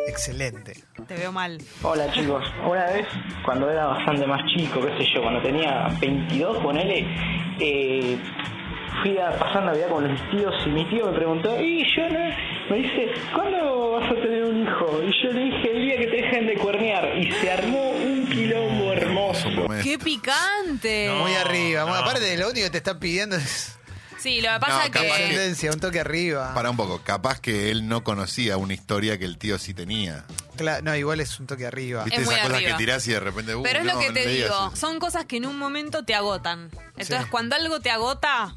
Excelente. 0.08 0.82
Te 1.06 1.14
veo 1.14 1.30
mal. 1.30 1.62
Hola 1.84 2.12
chicos, 2.12 2.44
una 2.68 2.86
vez 2.86 3.06
cuando 3.44 3.70
era 3.70 3.86
bastante 3.86 4.26
más 4.26 4.40
chico, 4.52 4.80
qué 4.80 4.98
sé 4.98 5.10
yo, 5.14 5.22
cuando 5.22 5.42
tenía 5.42 5.86
22, 6.00 6.58
ponele, 6.58 7.06
eh, 7.60 8.18
fui 9.02 9.18
a 9.18 9.30
pasar 9.38 9.64
Navidad 9.64 9.88
con 9.90 10.08
los 10.08 10.30
tíos 10.30 10.54
y 10.66 10.68
mi 10.70 10.84
tío 10.88 11.06
me 11.06 11.12
preguntó, 11.16 11.60
y 11.60 11.84
yo 11.94 12.08
no, 12.08 12.18
me 12.70 12.76
dice, 12.82 13.12
¿cuándo 13.34 13.92
vas 13.92 14.10
a 14.10 14.14
tener 14.14 14.44
un 14.44 14.62
hijo? 14.62 15.00
Y 15.02 15.12
yo 15.24 15.32
le 15.32 15.40
dije, 15.44 15.70
el 15.72 15.82
día 15.86 15.96
que 15.98 16.06
te 16.06 16.16
dejen 16.22 16.46
de 16.46 16.54
cuernear. 16.56 17.18
Y 17.18 17.30
se 17.32 17.50
armó 17.50 17.90
un 17.90 18.26
quilombo 18.26 18.92
hermoso. 18.92 19.48
¡Qué 19.82 19.98
picante! 19.98 21.10
Muy 21.18 21.34
arriba. 21.34 21.84
no. 21.84 21.94
Aparte, 21.94 22.36
lo 22.36 22.50
único 22.50 22.64
que 22.66 22.70
te 22.70 22.78
está 22.78 22.98
pidiendo 22.98 23.36
es 23.36 23.72
Sí, 24.18 24.40
lo 24.40 24.50
que 24.54 24.58
pasa 24.60 24.78
No, 24.78 24.84
es 25.04 25.58
que... 25.60 25.70
un 25.70 25.78
toque 25.78 26.00
arriba. 26.00 26.52
Para 26.54 26.70
un 26.70 26.76
poco, 26.76 27.00
capaz 27.04 27.38
que 27.40 27.70
él 27.70 27.86
no 27.86 28.02
conocía 28.02 28.56
una 28.56 28.74
historia 28.74 29.18
que 29.18 29.24
el 29.24 29.38
tío 29.38 29.56
sí 29.58 29.72
tenía. 29.74 30.24
Cla- 30.56 30.80
no, 30.82 30.96
igual 30.96 31.20
es 31.20 31.38
un 31.38 31.46
toque 31.46 31.66
arriba. 31.66 32.02
¿Viste 32.02 32.20
Es 32.22 32.26
muy 32.26 32.34
esas 32.34 32.46
cosas 32.46 32.56
arriba. 32.62 32.76
que 32.76 32.82
tirás 32.82 33.06
y 33.06 33.12
de 33.12 33.20
repente. 33.20 33.54
uh, 33.54 33.62
Pero 33.62 33.80
es 33.80 33.84
lo 33.84 33.98
que 34.00 34.10
te 34.10 34.26
digo, 34.26 34.74
son 34.74 34.98
cosas 34.98 35.26
que 35.26 35.36
en 35.36 35.46
un 35.46 35.56
momento 35.58 36.04
te 36.04 36.14
agotan. 36.14 36.70
Entonces, 36.96 37.20
Sí. 37.24 37.30
cuando 37.30 37.54
algo 37.56 37.78
te 37.80 37.90
agota, 37.90 38.56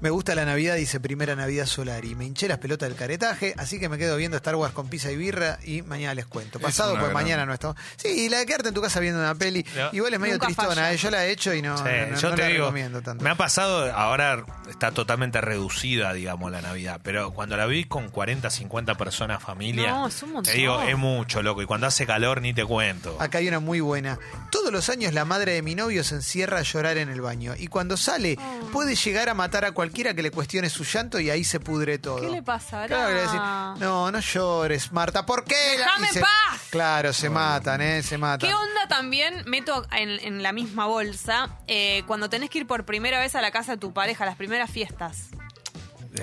Me 0.00 0.10
gusta 0.10 0.36
la 0.36 0.44
Navidad, 0.44 0.76
dice 0.76 1.00
primera 1.00 1.34
Navidad 1.34 1.66
solar. 1.66 2.04
Y 2.04 2.14
me 2.14 2.24
hinché 2.24 2.46
las 2.46 2.58
pelotas 2.58 2.88
del 2.88 2.96
caretaje, 2.96 3.52
así 3.58 3.80
que 3.80 3.88
me 3.88 3.98
quedo 3.98 4.16
viendo 4.16 4.36
Star 4.36 4.54
Wars 4.54 4.72
con 4.72 4.88
pizza 4.88 5.10
y 5.10 5.16
birra 5.16 5.58
y 5.64 5.82
mañana 5.82 6.14
les 6.14 6.24
cuento. 6.26 6.60
Pasado, 6.60 6.92
pues 6.92 7.02
gran- 7.02 7.14
mañana 7.14 7.44
no 7.46 7.52
estamos. 7.52 7.76
Sí, 7.96 8.08
y 8.08 8.28
la 8.28 8.38
de 8.38 8.46
quedarte 8.46 8.68
en 8.68 8.74
tu 8.74 8.80
casa 8.80 9.00
viendo 9.00 9.18
una 9.20 9.34
peli. 9.34 9.66
Igual 9.92 10.14
es 10.14 10.20
medio 10.20 10.38
tristona, 10.38 10.68
falla. 10.68 10.92
eh. 10.92 10.96
yo 10.98 11.10
la 11.10 11.26
he 11.26 11.32
hecho 11.32 11.52
y 11.52 11.62
no, 11.62 11.76
Sí, 11.78 11.82
no- 11.84 12.14
no 12.14 12.20
yo 12.20 12.30
te 12.34 12.42
la 12.42 12.46
digo, 12.48 12.64
recomiendo 12.66 13.02
tanto. 13.02 13.24
me 13.24 13.30
ha 13.30 13.34
pasado, 13.34 13.92
ahora 13.92 14.44
está 14.70 14.92
totalmente 14.92 15.40
reducida, 15.40 16.12
digamos, 16.12 16.52
la 16.52 16.62
Navidad, 16.62 17.00
pero 17.02 17.32
cuando 17.32 17.56
la 17.56 17.66
vi 17.66 17.84
con 17.84 18.08
40, 18.08 18.50
50 18.50 18.94
personas, 18.94 19.42
familia, 19.42 19.90
No, 19.90 20.06
es 20.06 20.22
un 20.22 20.32
montón. 20.32 20.52
te 20.52 20.58
digo, 20.60 20.80
es 20.80 20.96
mucho, 20.96 21.42
loco, 21.42 21.60
y 21.60 21.66
cuando 21.66 21.88
hace 21.88 22.06
calor 22.06 22.40
ni 22.40 22.54
te 22.54 22.64
cuento. 22.64 23.16
Acá 23.20 23.38
hay 23.38 23.48
una 23.48 23.58
muy 23.58 23.80
buena. 23.80 24.16
Todos 24.52 24.72
los 24.72 24.88
años 24.90 25.12
la 25.12 25.24
madre 25.24 25.54
de 25.54 25.62
mi 25.62 25.74
novio 25.74 26.04
se 26.04 26.14
encierra 26.14 26.58
a 26.58 26.62
llorar 26.62 26.98
en 26.98 27.08
el 27.08 27.20
baño. 27.20 27.54
Y 27.58 27.66
cuando 27.66 27.96
sale, 27.96 28.38
puede 28.72 28.94
llegar 28.94 29.28
a 29.28 29.34
matar 29.34 29.64
a 29.64 29.72
cualquier 29.72 29.87
cualquiera 29.88 30.12
que 30.12 30.20
le 30.22 30.30
cuestione 30.30 30.68
su 30.68 30.84
llanto 30.84 31.18
y 31.18 31.30
ahí 31.30 31.44
se 31.44 31.60
pudre 31.60 31.98
todo. 31.98 32.20
¿Qué 32.20 32.28
le 32.28 32.42
pasará? 32.42 32.86
Claro, 32.88 33.08
que 33.08 33.14
le 33.14 33.20
decís, 33.22 33.40
no, 33.80 34.10
no 34.12 34.20
llores, 34.20 34.92
Marta, 34.92 35.24
¿por 35.24 35.44
qué? 35.44 35.54
Déjame 35.78 36.08
se- 36.08 36.20
paz. 36.20 36.30
Claro, 36.68 37.12
se 37.14 37.30
matan, 37.30 37.80
¿eh? 37.80 38.02
Se 38.02 38.18
matan. 38.18 38.46
¿Qué 38.50 38.54
onda 38.54 38.86
también? 38.88 39.42
Meto 39.46 39.86
en, 39.92 40.10
en 40.10 40.42
la 40.42 40.52
misma 40.52 40.84
bolsa 40.86 41.56
eh, 41.66 42.02
cuando 42.06 42.28
tenés 42.28 42.50
que 42.50 42.58
ir 42.58 42.66
por 42.66 42.84
primera 42.84 43.18
vez 43.18 43.34
a 43.34 43.40
la 43.40 43.50
casa 43.50 43.72
de 43.72 43.78
tu 43.78 43.94
pareja, 43.94 44.26
las 44.26 44.36
primeras 44.36 44.70
fiestas. 44.70 45.28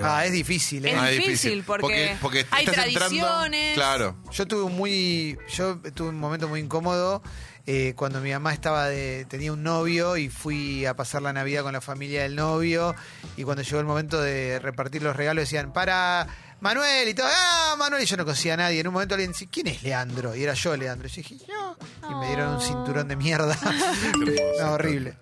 Ah, 0.02 0.24
es 0.26 0.32
difícil, 0.32 0.84
¿eh? 0.84 0.92
Es 0.92 0.98
Ah, 0.98 1.06
difícil, 1.08 1.64
porque 1.64 2.16
hay 2.50 2.64
estás 2.66 2.86
entrando- 2.86 2.98
tradiciones. 2.98 3.74
claro. 3.74 4.16
Yo 4.30 4.46
tuve 4.46 4.62
un 4.62 4.76
muy, 4.76 5.38
yo 5.48 5.78
tuve 5.94 6.10
un 6.10 6.20
momento 6.20 6.46
muy 6.48 6.60
incómodo 6.60 7.22
eh, 7.68 7.94
cuando 7.96 8.20
mi 8.20 8.30
mamá 8.30 8.52
estaba 8.52 8.86
de, 8.86 9.26
tenía 9.28 9.52
un 9.52 9.64
novio 9.64 10.16
y 10.16 10.28
fui 10.28 10.86
a 10.86 10.94
pasar 10.94 11.22
la 11.22 11.32
Navidad 11.32 11.64
con 11.64 11.72
la 11.72 11.80
familia 11.80 12.22
del 12.22 12.36
novio 12.36 12.94
y 13.36 13.42
cuando 13.42 13.62
llegó 13.62 13.80
el 13.80 13.86
momento 13.86 14.20
de 14.20 14.60
repartir 14.60 15.02
los 15.02 15.16
regalos 15.16 15.42
decían 15.42 15.72
para 15.72 16.28
Manuel 16.60 17.08
y 17.08 17.14
todo, 17.14 17.26
ah 17.28 17.74
Manuel 17.76 18.04
y 18.04 18.06
yo 18.06 18.16
no 18.16 18.24
conocía 18.24 18.54
a 18.54 18.56
nadie. 18.56 18.80
En 18.80 18.86
un 18.86 18.92
momento 18.94 19.14
alguien 19.14 19.32
decía, 19.32 19.48
¿quién 19.50 19.66
es 19.66 19.82
Leandro? 19.82 20.36
Y 20.36 20.44
era 20.44 20.54
yo 20.54 20.76
Leandro. 20.76 21.08
Y 21.08 21.10
yo 21.10 21.16
dije, 21.16 21.38
yo. 21.46 21.76
Y 22.08 22.14
me 22.14 22.28
dieron 22.28 22.54
un 22.54 22.60
cinturón 22.60 23.08
de 23.08 23.16
mierda. 23.16 23.56
no, 24.60 24.72
horrible. 24.72 25.16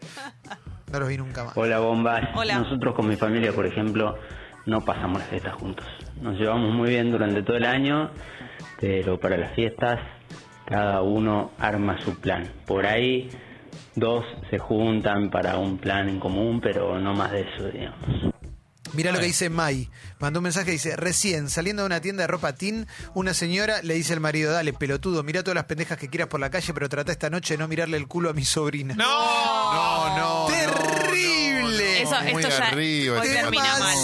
No 0.93 1.01
los 1.01 1.09
vi 1.09 1.17
nunca 1.17 1.45
más. 1.45 1.57
Hola 1.57 1.79
bombas. 1.79 2.29
Hola. 2.35 2.59
Nosotros 2.59 2.95
con 2.95 3.09
mi 3.09 3.17
familia, 3.17 3.53
por 3.53 3.65
ejemplo, 3.65 4.19
no 4.67 4.83
pasamos 4.83 5.19
las 5.19 5.29
fiestas 5.29 5.55
juntos. 5.55 5.87
Nos 6.21 6.39
llevamos 6.39 6.75
muy 6.75 6.91
bien 6.91 7.11
durante 7.11 7.43
todo 7.43 7.57
el 7.57 7.65
año, 7.65 8.11
pero 8.79 9.19
para 9.19 9.39
las 9.39 9.55
fiestas 9.55 9.99
cada 10.67 11.03
uno 11.03 11.53
arma 11.59 12.01
su 12.05 12.15
plan. 12.21 12.51
Por 12.67 12.87
ahí 12.87 13.31
dos 13.95 14.25
se 14.51 14.59
juntan 14.59 15.31
para 15.31 15.59
un 15.59 15.79
plan 15.79 16.09
en 16.09 16.21
común, 16.21 16.61
pero 16.61 16.99
no 16.99 17.15
más 17.15 17.33
de 17.33 17.43
eso, 17.43 17.69
digamos. 17.71 18.35
Mira 18.95 19.11
lo 19.11 19.19
que 19.19 19.27
dice 19.27 19.51
Mai. 19.51 19.91
Mandó 20.21 20.39
un 20.39 20.45
mensaje 20.45 20.71
dice, 20.71 20.95
recién 20.97 21.51
saliendo 21.51 21.83
de 21.83 21.87
una 21.87 22.01
tienda 22.01 22.23
de 22.23 22.27
ropa 22.29 22.55
teen, 22.55 22.87
una 23.15 23.35
señora 23.35 23.83
le 23.83 23.95
dice 23.95 24.13
al 24.13 24.21
marido, 24.21 24.53
dale, 24.53 24.73
pelotudo, 24.73 25.23
mira 25.23 25.43
todas 25.43 25.57
las 25.57 25.65
pendejas 25.65 25.99
que 25.99 26.09
quieras 26.09 26.29
por 26.29 26.39
la 26.39 26.51
calle, 26.51 26.73
pero 26.73 26.89
trata 26.89 27.11
esta 27.11 27.29
noche 27.29 27.55
de 27.55 27.59
no 27.59 27.69
mirarle 27.69 27.97
el 27.97 28.07
culo 28.07 28.31
a 28.31 28.33
mi 28.33 28.45
sobrina. 28.45 28.95
¡No! 28.95 29.05
No, 29.75 30.17
no. 30.17 30.47
¡Terrible! 30.47 32.03
Eso, 32.03 32.21
Muy 32.33 32.43
esto 32.43 32.49
ya 32.57 32.69
arriba 32.69 33.21
hoy 33.21 33.29
termina 33.29 33.79
mal. 33.79 33.97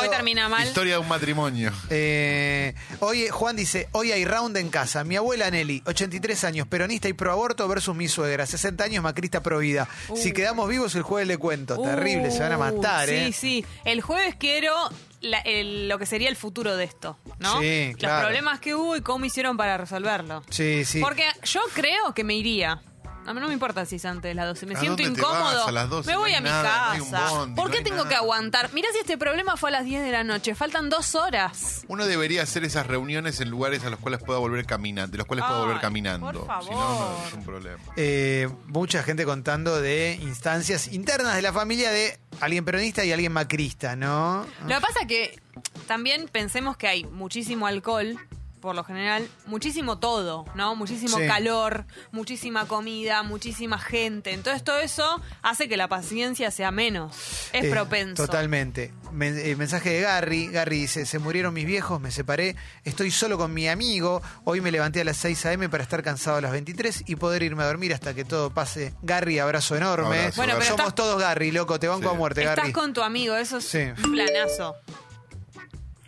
Hoy 0.00 0.08
termina 0.10 0.48
mal. 0.48 0.66
Historia 0.66 0.94
de 0.94 0.98
un 0.98 1.08
matrimonio. 1.08 1.72
Eh, 1.90 2.74
oye, 3.00 3.30
Juan 3.30 3.56
dice, 3.56 3.88
hoy 3.92 4.12
hay 4.12 4.24
round 4.24 4.56
en 4.56 4.68
casa. 4.70 5.04
Mi 5.04 5.16
abuela 5.16 5.50
Nelly, 5.50 5.82
83 5.86 6.44
años, 6.44 6.66
peronista 6.66 7.08
y 7.08 7.12
pro 7.12 7.32
aborto 7.32 7.66
versus 7.68 7.94
mi 7.94 8.08
suegra, 8.08 8.46
60 8.46 8.84
años, 8.84 9.02
macrista 9.02 9.42
pro 9.42 9.58
vida. 9.58 9.88
Si 10.14 10.32
quedamos 10.32 10.68
vivos, 10.68 10.94
el 10.94 11.02
jueves 11.02 11.28
le 11.28 11.38
cuento. 11.38 11.80
Terrible, 11.80 12.30
se 12.30 12.40
van 12.40 12.52
a 12.52 12.58
matar, 12.58 13.08
Uh, 13.08 13.12
¿eh? 13.12 13.26
Sí, 13.26 13.32
sí. 13.32 13.66
El 13.84 14.00
jueves 14.00 14.34
quiero 14.38 14.72
la- 15.20 15.40
el- 15.40 15.88
lo 15.88 15.98
que 15.98 16.06
sería 16.06 16.28
el 16.28 16.36
futuro 16.36 16.76
de 16.76 16.84
esto, 16.84 17.18
¿no? 17.38 17.60
Sí, 17.60 17.92
claro. 17.98 18.14
Los 18.16 18.22
problemas 18.26 18.60
que 18.60 18.74
hubo 18.74 18.96
y 18.96 19.00
cómo 19.00 19.24
hicieron 19.24 19.56
para 19.56 19.76
resolverlo. 19.76 20.42
Sí, 20.50 20.84
sí. 20.84 21.00
Porque 21.00 21.24
yo 21.44 21.60
creo 21.74 22.14
que 22.14 22.22
me 22.24 22.34
iría. 22.34 22.80
A 23.28 23.34
mí 23.34 23.40
no 23.40 23.46
me 23.48 23.52
importa 23.52 23.84
si 23.84 23.96
es 23.96 24.04
antes 24.06 24.22
de 24.30 24.34
las 24.34 24.46
12. 24.46 24.64
Me 24.66 24.74
¿A 24.74 24.80
siento 24.80 25.02
dónde 25.02 25.20
te 25.20 25.20
incómodo. 25.20 25.58
vas? 25.58 25.68
A 25.68 25.72
las 25.72 25.90
12 25.90 26.06
me 26.06 26.12
no 26.14 26.20
voy 26.20 26.30
hay 26.30 26.36
a 26.36 26.40
mi 26.40 26.48
nada, 26.48 26.86
no 26.86 26.90
hay 26.92 27.00
un 27.00 27.10
casa. 27.10 27.28
bondi, 27.30 27.54
¿Por 27.56 27.64
no 27.66 27.70
qué 27.70 27.78
hay 27.78 27.84
tengo 27.84 28.04
que 28.08 28.14
aguantar? 28.14 28.70
Mira 28.72 28.88
si 28.92 28.98
este 29.00 29.18
problema 29.18 29.56
fue 29.58 29.68
a 29.68 29.72
las 29.72 29.84
10 29.84 30.02
de 30.02 30.10
la 30.10 30.24
noche. 30.24 30.54
Faltan 30.54 30.88
dos 30.88 31.14
horas. 31.14 31.84
Uno 31.88 32.06
debería 32.06 32.42
hacer 32.42 32.64
esas 32.64 32.86
reuniones 32.86 33.40
en 33.40 33.50
lugares 33.50 33.84
a 33.84 33.90
los 33.90 34.00
cuales 34.00 34.22
pueda 34.22 34.38
volver 34.38 34.64
caminando, 34.64 35.12
de 35.12 35.18
los 35.18 35.26
cuales 35.26 35.44
pueda 35.44 35.58
Ay, 35.58 35.64
volver 35.66 35.80
caminando. 35.80 36.26
por 36.32 36.46
favor. 36.46 36.64
Si 36.64 36.70
no, 36.70 36.98
no 37.20 37.26
es 37.28 37.32
un 37.34 37.44
problema. 37.44 37.78
Eh, 37.96 38.48
mucha 38.66 39.02
gente 39.02 39.26
contando 39.26 39.78
de 39.80 40.18
instancias 40.22 40.88
internas 40.92 41.36
de 41.36 41.42
la 41.42 41.52
familia 41.52 41.90
de 41.90 42.18
alguien 42.40 42.64
peronista 42.64 43.04
y 43.04 43.12
alguien 43.12 43.32
macrista, 43.32 43.94
¿no? 43.94 44.46
Lo 44.62 44.74
que 44.76 44.80
pasa 44.80 45.00
que 45.06 45.38
también 45.86 46.28
pensemos 46.32 46.78
que 46.78 46.88
hay 46.88 47.04
muchísimo 47.04 47.66
alcohol, 47.66 48.16
por 48.60 48.74
lo 48.74 48.84
general, 48.84 49.28
muchísimo 49.46 49.98
todo, 49.98 50.44
¿no? 50.54 50.74
Muchísimo 50.76 51.18
Sí. 51.18 51.26
calor, 51.26 51.86
muchísima 52.12 52.66
comida, 52.66 53.22
muchísima 53.22 53.78
gente. 53.78 54.32
Entonces 54.32 54.62
todo 54.64 54.78
eso 54.78 55.20
hace 55.42 55.68
que 55.68 55.76
la 55.76 55.88
paciencia 55.88 56.50
sea 56.50 56.70
menos. 56.70 57.16
Es 57.52 57.64
Eh, 57.64 57.70
propenso. 57.70 58.26
Totalmente. 58.26 58.92
Men- 59.12 59.38
eh, 59.38 59.56
mensaje 59.56 59.90
de 59.90 60.00
Gary. 60.02 60.48
Gary 60.48 60.80
dice, 60.80 61.06
se 61.06 61.18
murieron 61.18 61.54
mis 61.54 61.64
viejos, 61.66 62.00
me 62.00 62.10
separé, 62.10 62.56
estoy 62.84 63.10
solo 63.10 63.38
con 63.38 63.54
mi 63.54 63.68
amigo, 63.68 64.20
hoy 64.44 64.60
me 64.60 64.70
levanté 64.70 65.00
a 65.00 65.04
las 65.04 65.16
6 65.16 65.46
a.m. 65.46 65.68
para 65.68 65.82
estar 65.82 66.02
cansado 66.02 66.36
a 66.36 66.40
las 66.40 66.52
23 66.52 67.04
y 67.06 67.16
poder 67.16 67.42
irme 67.42 67.62
a 67.62 67.66
dormir 67.66 67.94
hasta 67.94 68.14
que 68.14 68.24
todo 68.24 68.50
pase. 68.50 68.94
Gary, 69.02 69.38
abrazo 69.38 69.76
enorme. 69.76 70.18
Abrazo, 70.18 70.36
Bueno, 70.36 70.54
pero 70.54 70.64
Somos 70.66 70.80
estás- 70.80 70.94
todos 70.94 71.18
Gary, 71.20 71.50
loco, 71.52 71.78
te 71.80 71.88
banco 71.88 72.08
Sí. 72.10 72.14
a 72.14 72.18
muerte, 72.18 72.40
Estás 72.42 72.56
Gary. 72.56 72.72
con 72.72 72.92
tu 72.92 73.02
amigo, 73.02 73.34
eso 73.36 73.58
es 73.58 73.64
Sí. 73.64 73.78
un 74.04 74.12
planazo. 74.12 74.76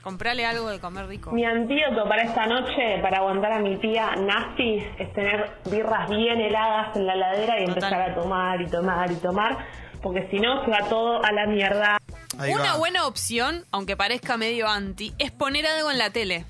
Comprale 0.02 0.46
algo 0.46 0.68
de 0.70 0.80
comer 0.80 1.06
rico. 1.06 1.30
Mi 1.32 1.44
antídoto 1.44 2.08
para 2.08 2.22
esta 2.22 2.46
noche, 2.46 2.98
para 3.02 3.18
aguantar 3.18 3.52
a 3.52 3.58
mi 3.58 3.76
tía 3.76 4.14
Nasty, 4.16 4.76
es 4.98 5.12
tener 5.12 5.50
birras 5.70 6.08
bien 6.08 6.40
heladas 6.40 6.96
en 6.96 7.06
la 7.06 7.16
ladera 7.16 7.60
y 7.60 7.66
Total. 7.66 7.84
empezar 7.92 8.10
a 8.10 8.14
tomar 8.14 8.60
y 8.62 8.66
tomar 8.66 9.12
y 9.12 9.16
tomar, 9.16 9.58
porque 10.02 10.26
si 10.30 10.38
no 10.40 10.64
se 10.64 10.70
va 10.70 10.88
todo 10.88 11.22
a 11.22 11.30
la 11.32 11.46
mierda. 11.46 11.98
Ahí 12.38 12.52
Una 12.54 12.72
va. 12.72 12.78
buena 12.78 13.06
opción, 13.06 13.64
aunque 13.72 13.96
parezca 13.96 14.38
medio 14.38 14.68
anti, 14.68 15.12
es 15.18 15.30
poner 15.32 15.66
algo 15.66 15.90
en 15.90 15.98
la 15.98 16.08
tele. 16.10 16.46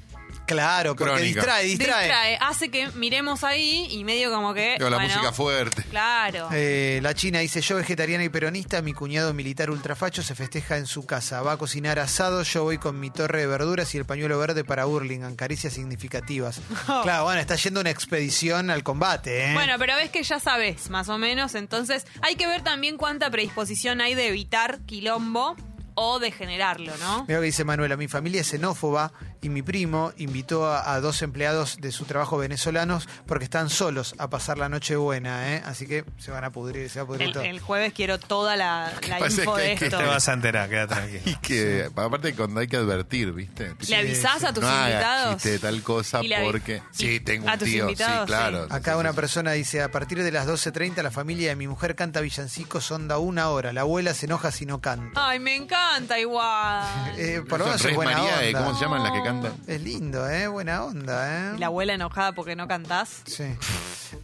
Claro, 0.50 0.96
porque 0.96 1.14
Crónica. 1.14 1.40
distrae, 1.40 1.64
distrae. 1.64 2.04
Distrae, 2.04 2.38
hace 2.40 2.70
que 2.70 2.88
miremos 2.96 3.44
ahí 3.44 3.86
y 3.90 4.02
medio 4.02 4.30
como 4.30 4.52
que. 4.52 4.74
Digo, 4.78 4.90
la 4.90 4.96
bueno, 4.96 5.14
música 5.14 5.32
fuerte. 5.32 5.84
Claro. 5.84 6.48
Eh, 6.52 6.98
la 7.02 7.14
China 7.14 7.38
dice, 7.38 7.60
yo 7.60 7.76
vegetariana 7.76 8.24
y 8.24 8.28
peronista, 8.28 8.82
mi 8.82 8.92
cuñado 8.92 9.32
militar 9.32 9.70
ultrafacho 9.70 10.22
se 10.22 10.34
festeja 10.34 10.76
en 10.76 10.86
su 10.86 11.06
casa. 11.06 11.40
Va 11.42 11.52
a 11.52 11.56
cocinar 11.56 12.00
asado, 12.00 12.42
yo 12.42 12.64
voy 12.64 12.78
con 12.78 12.98
mi 12.98 13.10
torre 13.10 13.40
de 13.40 13.46
verduras 13.46 13.94
y 13.94 13.98
el 13.98 14.04
pañuelo 14.04 14.38
verde 14.38 14.64
para 14.64 14.86
Burlingame, 14.86 15.36
caricias 15.36 15.74
significativas. 15.74 16.60
claro, 17.02 17.24
bueno, 17.24 17.40
está 17.40 17.54
yendo 17.54 17.80
una 17.80 17.90
expedición 17.90 18.70
al 18.70 18.82
combate, 18.82 19.50
¿eh? 19.50 19.54
Bueno, 19.54 19.74
pero 19.78 19.94
ves 19.94 20.10
que 20.10 20.22
ya 20.24 20.40
sabes, 20.40 20.90
más 20.90 21.08
o 21.08 21.18
menos. 21.18 21.54
Entonces, 21.54 22.06
hay 22.22 22.34
que 22.34 22.48
ver 22.48 22.62
también 22.62 22.96
cuánta 22.96 23.30
predisposición 23.30 24.00
hay 24.00 24.14
de 24.14 24.28
evitar 24.28 24.80
quilombo 24.86 25.54
o 25.94 26.18
de 26.18 26.30
generarlo, 26.32 26.92
¿no? 26.98 27.22
Mira 27.26 27.34
lo 27.36 27.40
que 27.42 27.46
dice 27.46 27.64
Manuela, 27.64 27.96
mi 27.96 28.08
familia 28.08 28.40
es 28.42 28.48
xenófoba 28.48 29.12
y 29.42 29.48
mi 29.48 29.62
primo 29.62 30.12
invitó 30.18 30.66
a, 30.66 30.92
a 30.94 31.00
dos 31.00 31.22
empleados 31.22 31.78
de 31.80 31.92
su 31.92 32.04
trabajo 32.04 32.38
venezolanos 32.38 33.08
porque 33.26 33.44
están 33.44 33.70
solos 33.70 34.14
a 34.18 34.28
pasar 34.30 34.58
la 34.58 34.68
noche 34.68 34.96
buena, 34.96 35.54
¿eh? 35.54 35.62
Así 35.64 35.86
que 35.86 36.04
se 36.18 36.30
van 36.30 36.44
a 36.44 36.50
pudrir, 36.50 36.88
se 36.90 37.00
va 37.00 37.04
a 37.04 37.06
pudrir 37.06 37.28
El, 37.28 37.32
todo. 37.32 37.42
el 37.44 37.60
jueves 37.60 37.92
quiero 37.92 38.18
toda 38.18 38.56
la, 38.56 38.92
la 39.08 39.18
info 39.20 39.58
es 39.58 39.64
que 39.64 39.68
de 39.70 39.76
que- 39.76 39.84
esto. 39.86 39.98
Te 39.98 40.04
vas 40.04 40.28
a 40.28 40.32
enterar, 40.32 40.68
queda 40.68 40.86
tranquilo. 40.86 41.22
Y 41.24 41.34
que, 41.36 41.88
aparte, 41.94 42.34
cuando 42.34 42.60
hay 42.60 42.66
que 42.68 42.76
advertir, 42.76 43.32
¿viste? 43.32 43.74
¿Le 43.88 43.96
avisás 43.96 44.44
a 44.44 44.52
tus 44.52 44.62
no 44.64 44.70
invitados? 44.86 45.42
de 45.42 45.58
tal 45.58 45.82
cosa 45.82 46.20
porque. 46.44 46.82
y- 46.92 46.96
Sí, 46.96 47.20
tengo 47.20 47.48
a 47.48 47.54
un 47.54 47.58
tus 47.58 47.68
tío. 47.68 47.84
invitados, 47.84 48.20
sí, 48.20 48.26
claro. 48.26 48.64
sí. 48.68 48.74
Acá 48.74 48.96
una 48.96 49.12
persona 49.12 49.52
dice, 49.52 49.82
a 49.82 49.90
partir 49.90 50.22
de 50.22 50.30
las 50.32 50.46
12.30 50.46 51.02
la 51.02 51.10
familia 51.10 51.48
de 51.48 51.56
mi 51.56 51.66
mujer 51.66 51.94
canta 51.94 52.20
villancicos, 52.20 52.90
onda 52.90 53.18
una 53.18 53.48
hora. 53.50 53.72
La 53.72 53.82
abuela 53.82 54.14
se 54.14 54.26
enoja 54.26 54.50
si 54.52 54.66
no 54.66 54.80
canta. 54.80 55.28
Ay, 55.28 55.38
me 55.40 55.56
encanta 55.56 55.79
igual. 56.20 56.86
Eh, 57.16 57.42
por 57.46 57.58
lo 57.58 57.66
menos 57.66 57.84
es 57.84 57.94
buena 57.94 58.12
María, 58.12 58.44
¿eh? 58.44 58.48
onda. 58.48 58.64
¿Cómo 58.64 58.74
se 58.74 58.84
llaman 58.84 59.02
las 59.02 59.12
que 59.12 59.22
cantan? 59.22 59.52
Es 59.66 59.82
lindo, 59.82 60.28
¿eh? 60.28 60.46
Buena 60.46 60.84
onda, 60.84 61.50
¿eh? 61.50 61.52
Y 61.56 61.58
la 61.58 61.66
abuela 61.66 61.92
enojada 61.92 62.32
porque 62.32 62.56
no 62.56 62.66
cantás. 62.66 63.22
Sí. 63.26 63.44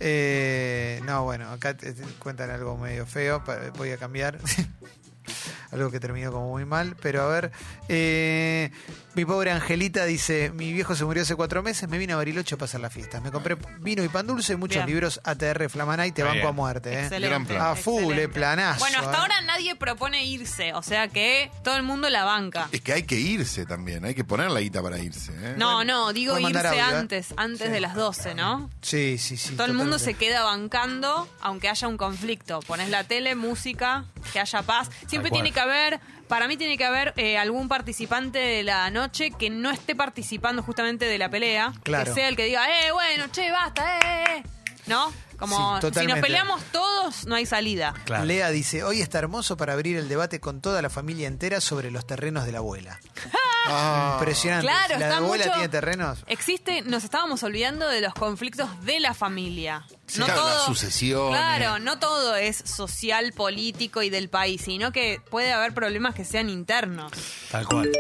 Eh, 0.01 1.01
no, 1.05 1.25
bueno, 1.25 1.51
acá 1.51 1.77
te, 1.77 1.93
te 1.93 2.03
cuentan 2.19 2.51
algo 2.51 2.77
medio 2.79 3.07
feo, 3.07 3.43
voy 3.77 3.91
a 3.91 3.99
cambiar. 3.99 4.39
algo 5.73 5.91
que 5.91 6.01
terminó 6.01 6.33
como 6.33 6.49
muy 6.51 6.65
mal, 6.65 6.97
pero 7.01 7.23
a 7.23 7.29
ver. 7.29 7.53
eh, 7.89 8.71
mi 9.15 9.25
pobre 9.25 9.51
Angelita 9.51 10.05
dice, 10.05 10.51
mi 10.55 10.73
viejo 10.73 10.95
se 10.95 11.05
murió 11.05 11.23
hace 11.23 11.35
cuatro 11.37 11.63
meses, 11.63 11.89
me 11.89 11.97
vine 11.99 12.13
a 12.13 12.17
Bariloche 12.17 12.55
a 12.55 12.59
pasar 12.59 12.81
las 12.83 12.93
fiestas. 12.93 13.23
Me 13.23 13.31
compré 13.31 13.57
vino 13.81 14.05
y 14.05 14.09
pan 14.09 14.27
dulce, 14.27 14.57
muchos 14.57 14.77
Bien. 14.77 14.87
libros 14.89 15.21
ATR 15.25 15.69
Flamanay, 15.71 16.13
te 16.13 16.23
banco 16.23 16.35
bien. 16.35 16.47
a 16.47 16.53
muerte, 16.53 16.93
¿eh? 16.93 17.03
Excelente. 17.05 17.57
A 17.57 17.75
full, 17.75 17.95
excelente. 18.03 18.23
eh, 18.25 18.29
planazo, 18.29 18.81
Bueno, 18.81 18.99
hasta 18.99 19.13
eh. 19.13 19.17
ahora 19.19 19.41
nadie 19.43 19.75
propone 19.77 20.25
irse, 20.27 20.75
o 20.75 20.83
sea 20.83 21.09
que 21.09 21.51
todo 21.65 21.77
el 21.77 21.83
mundo 21.83 22.11
la 22.11 22.25
banca. 22.25 22.69
Es 22.73 22.83
que 22.83 22.93
hay 22.93 23.05
que 23.05 23.17
irse 23.19 23.65
también, 23.65 24.05
hay 24.05 24.15
que 24.15 24.25
poner 24.25 24.51
la 24.51 24.61
guita 24.61 24.83
para 24.83 24.99
irse. 24.99 25.33
¿eh? 25.35 25.55
No, 25.57 25.83
no, 25.85 26.13
digo 26.13 26.39
irse 26.39 26.59
audio, 26.69 26.73
¿eh? 26.79 26.81
antes, 26.83 27.33
antes 27.39 27.67
Sí. 27.69 27.73
de 27.73 27.81
las 27.81 27.95
12, 27.95 28.35
¿no? 28.35 28.69
Sí, 28.83 29.17
sí, 29.19 29.37
sí. 29.39 29.55
Todo 29.57 29.67
el 29.67 29.73
mundo 29.73 29.99
se 29.99 30.13
queda 30.15 30.43
bancando, 30.45 31.27
aunque 31.41 31.69
haya 31.71 31.89
un 31.89 31.97
conflicto. 31.97 32.61
Pones 32.61 32.91
la 32.91 33.05
tele, 33.05 33.35
música, 33.35 34.05
que 34.33 34.41
haya 34.41 34.63
paz. 34.63 34.91
Siempre 35.07 35.31
tiene 35.31 35.53
que 35.57 35.61
haber, 35.61 36.01
para 36.29 36.47
mí 36.47 36.57
tiene 36.57 36.77
que 36.79 36.85
haber 36.85 37.13
eh, 37.17 37.37
algún 37.39 37.67
participante 37.69 38.39
de 38.39 38.63
la 38.63 38.89
noche 38.91 39.31
que 39.33 39.51
no 39.51 39.71
esté 39.71 39.97
participando 39.97 40.63
justamente 40.63 41.07
de 41.07 41.19
la 41.19 41.29
pelea. 41.29 41.73
Claro. 41.83 42.05
Que 42.05 42.21
sea 42.21 42.29
el 42.29 42.37
que 42.37 42.45
diga, 42.45 42.65
eh, 42.69 42.93
bueno, 42.93 43.25
che, 43.33 43.51
basta, 43.51 43.99
eh, 43.99 44.25
eh. 44.39 44.43
¿No? 44.87 45.13
Como 45.37 45.57
Sí, 45.57 45.63
si 45.63 45.71
nos 45.73 45.81
totalmente. 45.81 46.21
peleamos 46.23 46.63
todos, 46.73 47.27
no 47.27 47.35
hay 47.35 47.45
salida. 47.45 47.93
Claro. 48.05 48.25
Lea 48.25 48.51
dice, 48.51 48.85
hoy 48.85 49.01
está 49.03 49.19
hermoso 49.19 49.57
para 49.57 49.73
abrir 49.73 49.97
el 49.97 50.09
debate 50.09 50.39
con 50.41 50.61
toda 50.61 50.81
la 50.81 50.89
familia 50.91 51.27
entera 51.29 51.61
sobre 51.61 51.91
los 51.91 52.07
terrenos 52.07 52.47
de 52.47 52.53
la 52.53 52.59
abuela. 52.59 53.01
Ah. 53.69 54.17
Impresionante. 54.19 54.67
Claro, 54.67 54.99
¿La 54.99 55.07
está 55.07 55.17
abuela 55.19 55.45
mucho- 55.45 55.55
tiene 55.55 55.69
terrenos? 55.69 56.25
Existe, 56.27 56.83
nos 56.83 57.05
estábamos 57.05 57.43
olvidando 57.43 57.89
de 57.89 58.01
los 58.01 58.15
conflictos 58.15 58.69
de 58.85 59.01
la 59.01 59.15
familia. 59.15 59.85
Sí, 60.07 60.21
no 60.21 60.27
claro, 60.27 60.41
todo, 60.41 60.51
las 60.55 60.65
sucesiones. 60.65 61.39
Claro, 61.39 61.79
no 61.79 61.99
todo 61.99 62.37
es 62.37 62.57
social, 62.59 63.33
político 63.33 64.03
y 64.03 64.11
del 64.11 64.29
país, 64.29 64.63
sino 64.63 64.93
que 64.93 65.21
puede 65.31 65.53
haber 65.53 65.73
problemas 65.75 66.15
que 66.15 66.25
sean 66.25 66.49
internos. 66.49 67.13
Tal 67.51 67.67
cual. 67.67 67.91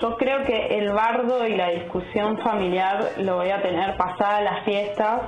Yo 0.00 0.14
creo 0.18 0.44
que 0.44 0.78
el 0.78 0.92
bardo 0.92 1.46
y 1.46 1.56
la 1.56 1.70
discusión 1.70 2.38
familiar 2.42 3.12
lo 3.18 3.36
voy 3.36 3.50
a 3.50 3.62
tener 3.62 3.96
pasada 3.96 4.42
las 4.42 4.64
fiestas 4.66 5.22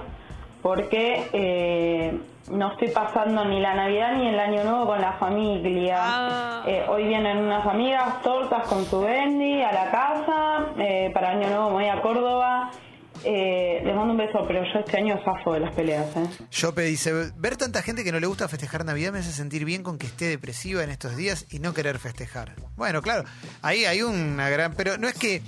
porque 0.61 1.27
eh, 1.33 2.21
no 2.51 2.73
estoy 2.73 2.89
pasando 2.89 3.45
ni 3.45 3.61
la 3.61 3.75
Navidad 3.75 4.17
ni 4.17 4.29
el 4.29 4.39
Año 4.39 4.65
Nuevo 4.65 4.87
con 4.87 5.01
la 5.01 5.13
familia. 5.15 5.97
Ah. 6.01 6.63
Eh, 6.67 6.85
hoy 6.89 7.07
vienen 7.07 7.39
unas 7.39 7.67
amigas 7.67 8.23
tortas 8.23 8.67
con 8.69 8.85
su 8.87 9.01
bendy 9.01 9.63
a 9.63 9.73
la 9.73 9.91
casa, 9.91 10.67
eh, 10.79 11.11
para 11.13 11.31
Año 11.31 11.49
Nuevo 11.49 11.69
me 11.69 11.75
voy 11.75 11.87
a 11.87 12.01
Córdoba. 12.01 12.71
Eh, 13.25 13.83
les 13.85 13.97
mando 13.97 14.13
un 14.13 14.19
beso, 14.19 14.45
pero 14.47 14.63
yo 14.63 14.79
este 14.79 14.97
año 14.97 15.19
zafo 15.25 15.53
de 15.53 15.61
las 15.61 15.75
peleas. 15.75 16.07
¿eh? 16.17 16.29
Jope 16.55 16.83
dice, 16.83 17.33
ver 17.37 17.57
tanta 17.57 17.83
gente 17.83 18.05
que 18.05 18.13
no 18.13 18.21
le 18.21 18.27
gusta 18.29 18.47
festejar 18.47 18.85
Navidad 18.85 19.13
me 19.13 19.19
hace 19.19 19.33
sentir 19.33 19.65
bien 19.65 19.83
con 19.83 19.99
que 19.99 20.07
esté 20.07 20.27
depresiva 20.27 20.85
en 20.85 20.91
estos 20.91 21.17
días 21.17 21.47
y 21.51 21.59
no 21.59 21.75
querer 21.75 21.99
festejar. 21.99 22.53
Bueno, 22.77 23.03
claro, 23.03 23.25
ahí 23.63 23.85
hay 23.87 24.03
una 24.03 24.49
gran... 24.51 24.75
Pero 24.75 24.99
no 24.99 25.09
es 25.09 25.15
que 25.15 25.43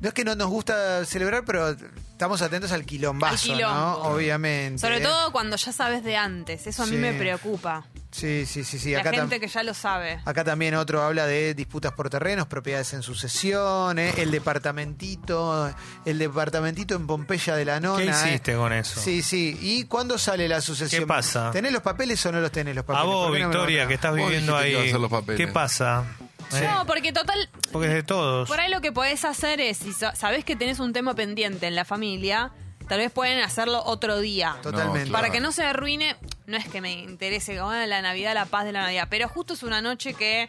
no, 0.00 0.08
es 0.08 0.14
que 0.14 0.24
no 0.24 0.34
nos 0.34 0.48
gusta 0.48 1.04
celebrar, 1.04 1.44
pero 1.46 1.74
estamos 2.20 2.42
atentos 2.42 2.70
al 2.72 2.84
quilombazo, 2.84 3.32
Al 3.50 3.56
quilombo. 3.56 3.74
¿no? 3.80 3.94
Obviamente. 4.12 4.78
Sobre 4.78 5.00
todo 5.00 5.32
cuando 5.32 5.56
ya 5.56 5.72
sabes 5.72 6.04
de 6.04 6.18
antes, 6.18 6.66
eso 6.66 6.82
a 6.82 6.86
mí 6.86 6.92
Sí. 6.92 6.98
me 6.98 7.14
preocupa. 7.14 7.86
Sí, 8.10 8.44
sí, 8.44 8.62
sí, 8.62 8.78
sí. 8.78 8.90
la 8.92 9.00
Acá, 9.00 9.12
gente 9.12 9.40
que 9.40 9.48
ya 9.48 9.62
lo 9.62 9.72
sabe. 9.72 10.20
acá 10.26 10.44
también 10.44 10.74
otro 10.74 11.00
habla 11.02 11.24
de 11.26 11.54
disputas 11.54 11.92
por 11.92 12.10
terrenos, 12.10 12.46
propiedades 12.46 12.92
en 12.92 13.02
sucesión, 13.02 13.98
¿eh? 13.98 14.12
el 14.18 14.30
departamentito, 14.32 15.72
el 16.04 16.18
departamentito 16.18 16.94
en 16.94 17.06
Pompeya 17.06 17.56
de 17.56 17.64
la 17.64 17.80
Nona. 17.80 18.04
¿Qué 18.04 18.10
¿eh? 18.10 18.28
hiciste 18.28 18.54
con 18.54 18.72
eso? 18.74 19.00
Sí, 19.00 19.22
sí. 19.22 19.56
¿Y 19.58 19.84
cuándo 19.84 20.18
sale 20.18 20.46
la 20.46 20.60
sucesión? 20.60 21.02
¿Qué 21.02 21.06
pasa? 21.06 21.50
¿Tenés 21.52 21.72
los 21.72 21.82
papeles 21.82 22.24
o 22.26 22.32
no 22.32 22.40
los 22.40 22.52
tenés 22.52 22.74
los 22.76 22.84
papeles? 22.84 23.02
A 23.02 23.06
vos, 23.06 23.28
¿Por 23.28 23.36
qué 23.36 23.42
no 23.44 23.48
me 23.48 23.54
lo 23.54 23.60
Victoria, 23.60 23.88
que 23.88 23.94
estás 23.94 24.14
viviendo 24.14 24.58
que 24.58 24.62
ahí. 24.64 24.92
los. 24.92 25.24
¿Qué 25.36 25.46
pasa? 25.46 26.04
¿Eh? 26.54 26.68
No, 26.70 26.86
porque 26.86 27.12
total, 27.12 27.48
Porque 27.72 27.88
es 27.88 27.94
de 27.94 28.02
todos. 28.02 28.48
por 28.48 28.58
ahí 28.60 28.70
lo 28.70 28.80
que 28.80 28.92
podés 28.92 29.24
hacer 29.24 29.60
es, 29.60 29.78
si 29.78 29.92
sa- 29.92 30.14
sabés 30.14 30.44
que 30.44 30.56
tenés 30.56 30.78
un 30.80 30.92
tema 30.92 31.14
pendiente 31.14 31.66
en 31.66 31.74
la 31.74 31.84
familia, 31.84 32.50
tal 32.88 32.98
vez 32.98 33.10
pueden 33.12 33.40
hacerlo 33.42 33.82
otro 33.84 34.18
día. 34.18 34.56
Totalmente. 34.62 35.10
No, 35.10 35.12
Para 35.12 35.30
que 35.30 35.40
no 35.40 35.52
se 35.52 35.62
arruine, 35.64 36.16
no 36.46 36.56
es 36.56 36.68
que 36.68 36.80
me 36.80 36.92
interese 36.92 37.56
como 37.56 37.70
ah, 37.70 37.86
la 37.86 38.02
Navidad, 38.02 38.34
la 38.34 38.46
paz 38.46 38.64
de 38.64 38.72
la 38.72 38.82
Navidad, 38.82 39.06
pero 39.10 39.28
justo 39.28 39.54
es 39.54 39.62
una 39.62 39.80
noche 39.80 40.14
que 40.14 40.48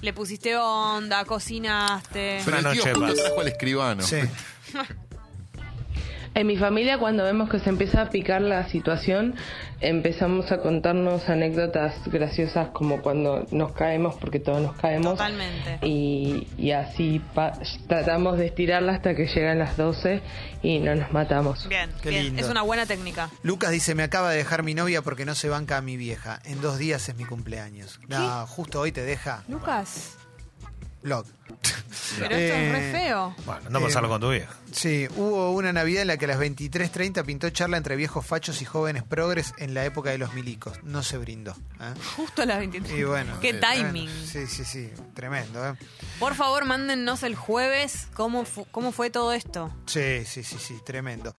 le 0.00 0.12
pusiste 0.12 0.56
onda, 0.56 1.24
cocinaste. 1.24 2.40
Pero 2.44 2.58
Una 2.58 2.70
el 2.70 2.74
tío 2.76 2.84
noche 2.84 2.88
de 2.88 2.94
justo 2.94 3.14
paz. 3.14 3.24
trajo 3.24 3.40
al 3.40 3.48
escribano. 3.48 4.02
Sí. 4.02 4.16
En 6.34 6.46
mi 6.46 6.56
familia 6.56 6.98
cuando 6.98 7.24
vemos 7.24 7.50
que 7.50 7.58
se 7.58 7.68
empieza 7.68 8.00
a 8.00 8.08
picar 8.08 8.40
la 8.40 8.66
situación, 8.68 9.34
empezamos 9.82 10.50
a 10.50 10.58
contarnos 10.62 11.28
anécdotas 11.28 11.94
graciosas 12.06 12.68
como 12.68 13.02
cuando 13.02 13.46
nos 13.50 13.72
caemos, 13.72 14.14
porque 14.16 14.40
todos 14.40 14.62
nos 14.62 14.74
caemos. 14.76 15.12
Totalmente. 15.18 15.78
Y, 15.86 16.46
y 16.56 16.70
así 16.70 17.20
pa- 17.34 17.52
tratamos 17.86 18.38
de 18.38 18.46
estirarla 18.46 18.92
hasta 18.94 19.14
que 19.14 19.26
llegan 19.26 19.58
las 19.58 19.76
12 19.76 20.22
y 20.62 20.78
no 20.78 20.94
nos 20.94 21.12
matamos. 21.12 21.68
Bien, 21.68 21.90
Qué 22.02 22.08
bien. 22.08 22.24
lindo. 22.24 22.40
Es 22.42 22.48
una 22.48 22.62
buena 22.62 22.86
técnica. 22.86 23.28
Lucas 23.42 23.70
dice, 23.70 23.94
me 23.94 24.02
acaba 24.02 24.30
de 24.30 24.38
dejar 24.38 24.62
mi 24.62 24.72
novia 24.74 25.02
porque 25.02 25.26
no 25.26 25.34
se 25.34 25.50
banca 25.50 25.76
a 25.76 25.82
mi 25.82 25.98
vieja. 25.98 26.40
En 26.46 26.62
dos 26.62 26.78
días 26.78 27.06
es 27.10 27.16
mi 27.16 27.24
cumpleaños. 27.24 28.00
No, 28.08 28.46
justo 28.46 28.80
hoy 28.80 28.90
te 28.92 29.02
deja. 29.02 29.42
Lucas, 29.48 30.16
Blog. 31.02 31.26
pero 32.18 32.34
esto 32.34 32.54
es 32.54 32.72
re 32.72 32.88
Eh, 32.88 32.92
feo. 32.92 33.34
Bueno, 33.44 33.70
no 33.70 33.80
pasarlo 33.80 34.08
Eh, 34.08 34.10
con 34.12 34.20
tu 34.20 34.30
vieja. 34.30 34.52
Sí, 34.72 35.06
hubo 35.16 35.50
una 35.52 35.72
Navidad 35.72 36.02
en 36.02 36.08
la 36.08 36.16
que 36.16 36.24
a 36.24 36.28
las 36.28 36.38
23.30 36.38 37.24
pintó 37.24 37.50
charla 37.50 37.76
entre 37.76 37.94
viejos 37.96 38.24
fachos 38.24 38.62
y 38.62 38.64
jóvenes 38.64 39.02
progres 39.02 39.52
en 39.58 39.74
la 39.74 39.84
época 39.84 40.10
de 40.10 40.18
los 40.18 40.32
milicos. 40.34 40.78
No 40.82 41.02
se 41.02 41.18
brindó. 41.18 41.52
¿eh? 41.80 41.92
Justo 42.16 42.42
a 42.42 42.46
las 42.46 42.58
23. 42.58 42.98
Y 42.98 43.04
bueno. 43.04 43.38
Qué 43.40 43.50
eh, 43.50 43.60
timing. 43.60 44.06
bueno, 44.06 44.26
sí, 44.26 44.46
sí, 44.46 44.64
sí. 44.64 44.90
Tremendo, 45.14 45.66
¿eh? 45.68 45.74
Por 46.18 46.34
favor, 46.34 46.64
mándennos 46.64 47.22
el 47.22 47.34
jueves 47.36 48.08
cómo, 48.14 48.44
fu- 48.44 48.66
cómo 48.70 48.92
fue 48.92 49.10
todo 49.10 49.32
esto. 49.32 49.72
Sí, 49.86 50.24
sí, 50.24 50.42
sí, 50.42 50.56
sí. 50.58 50.78
Tremendo. 50.84 51.30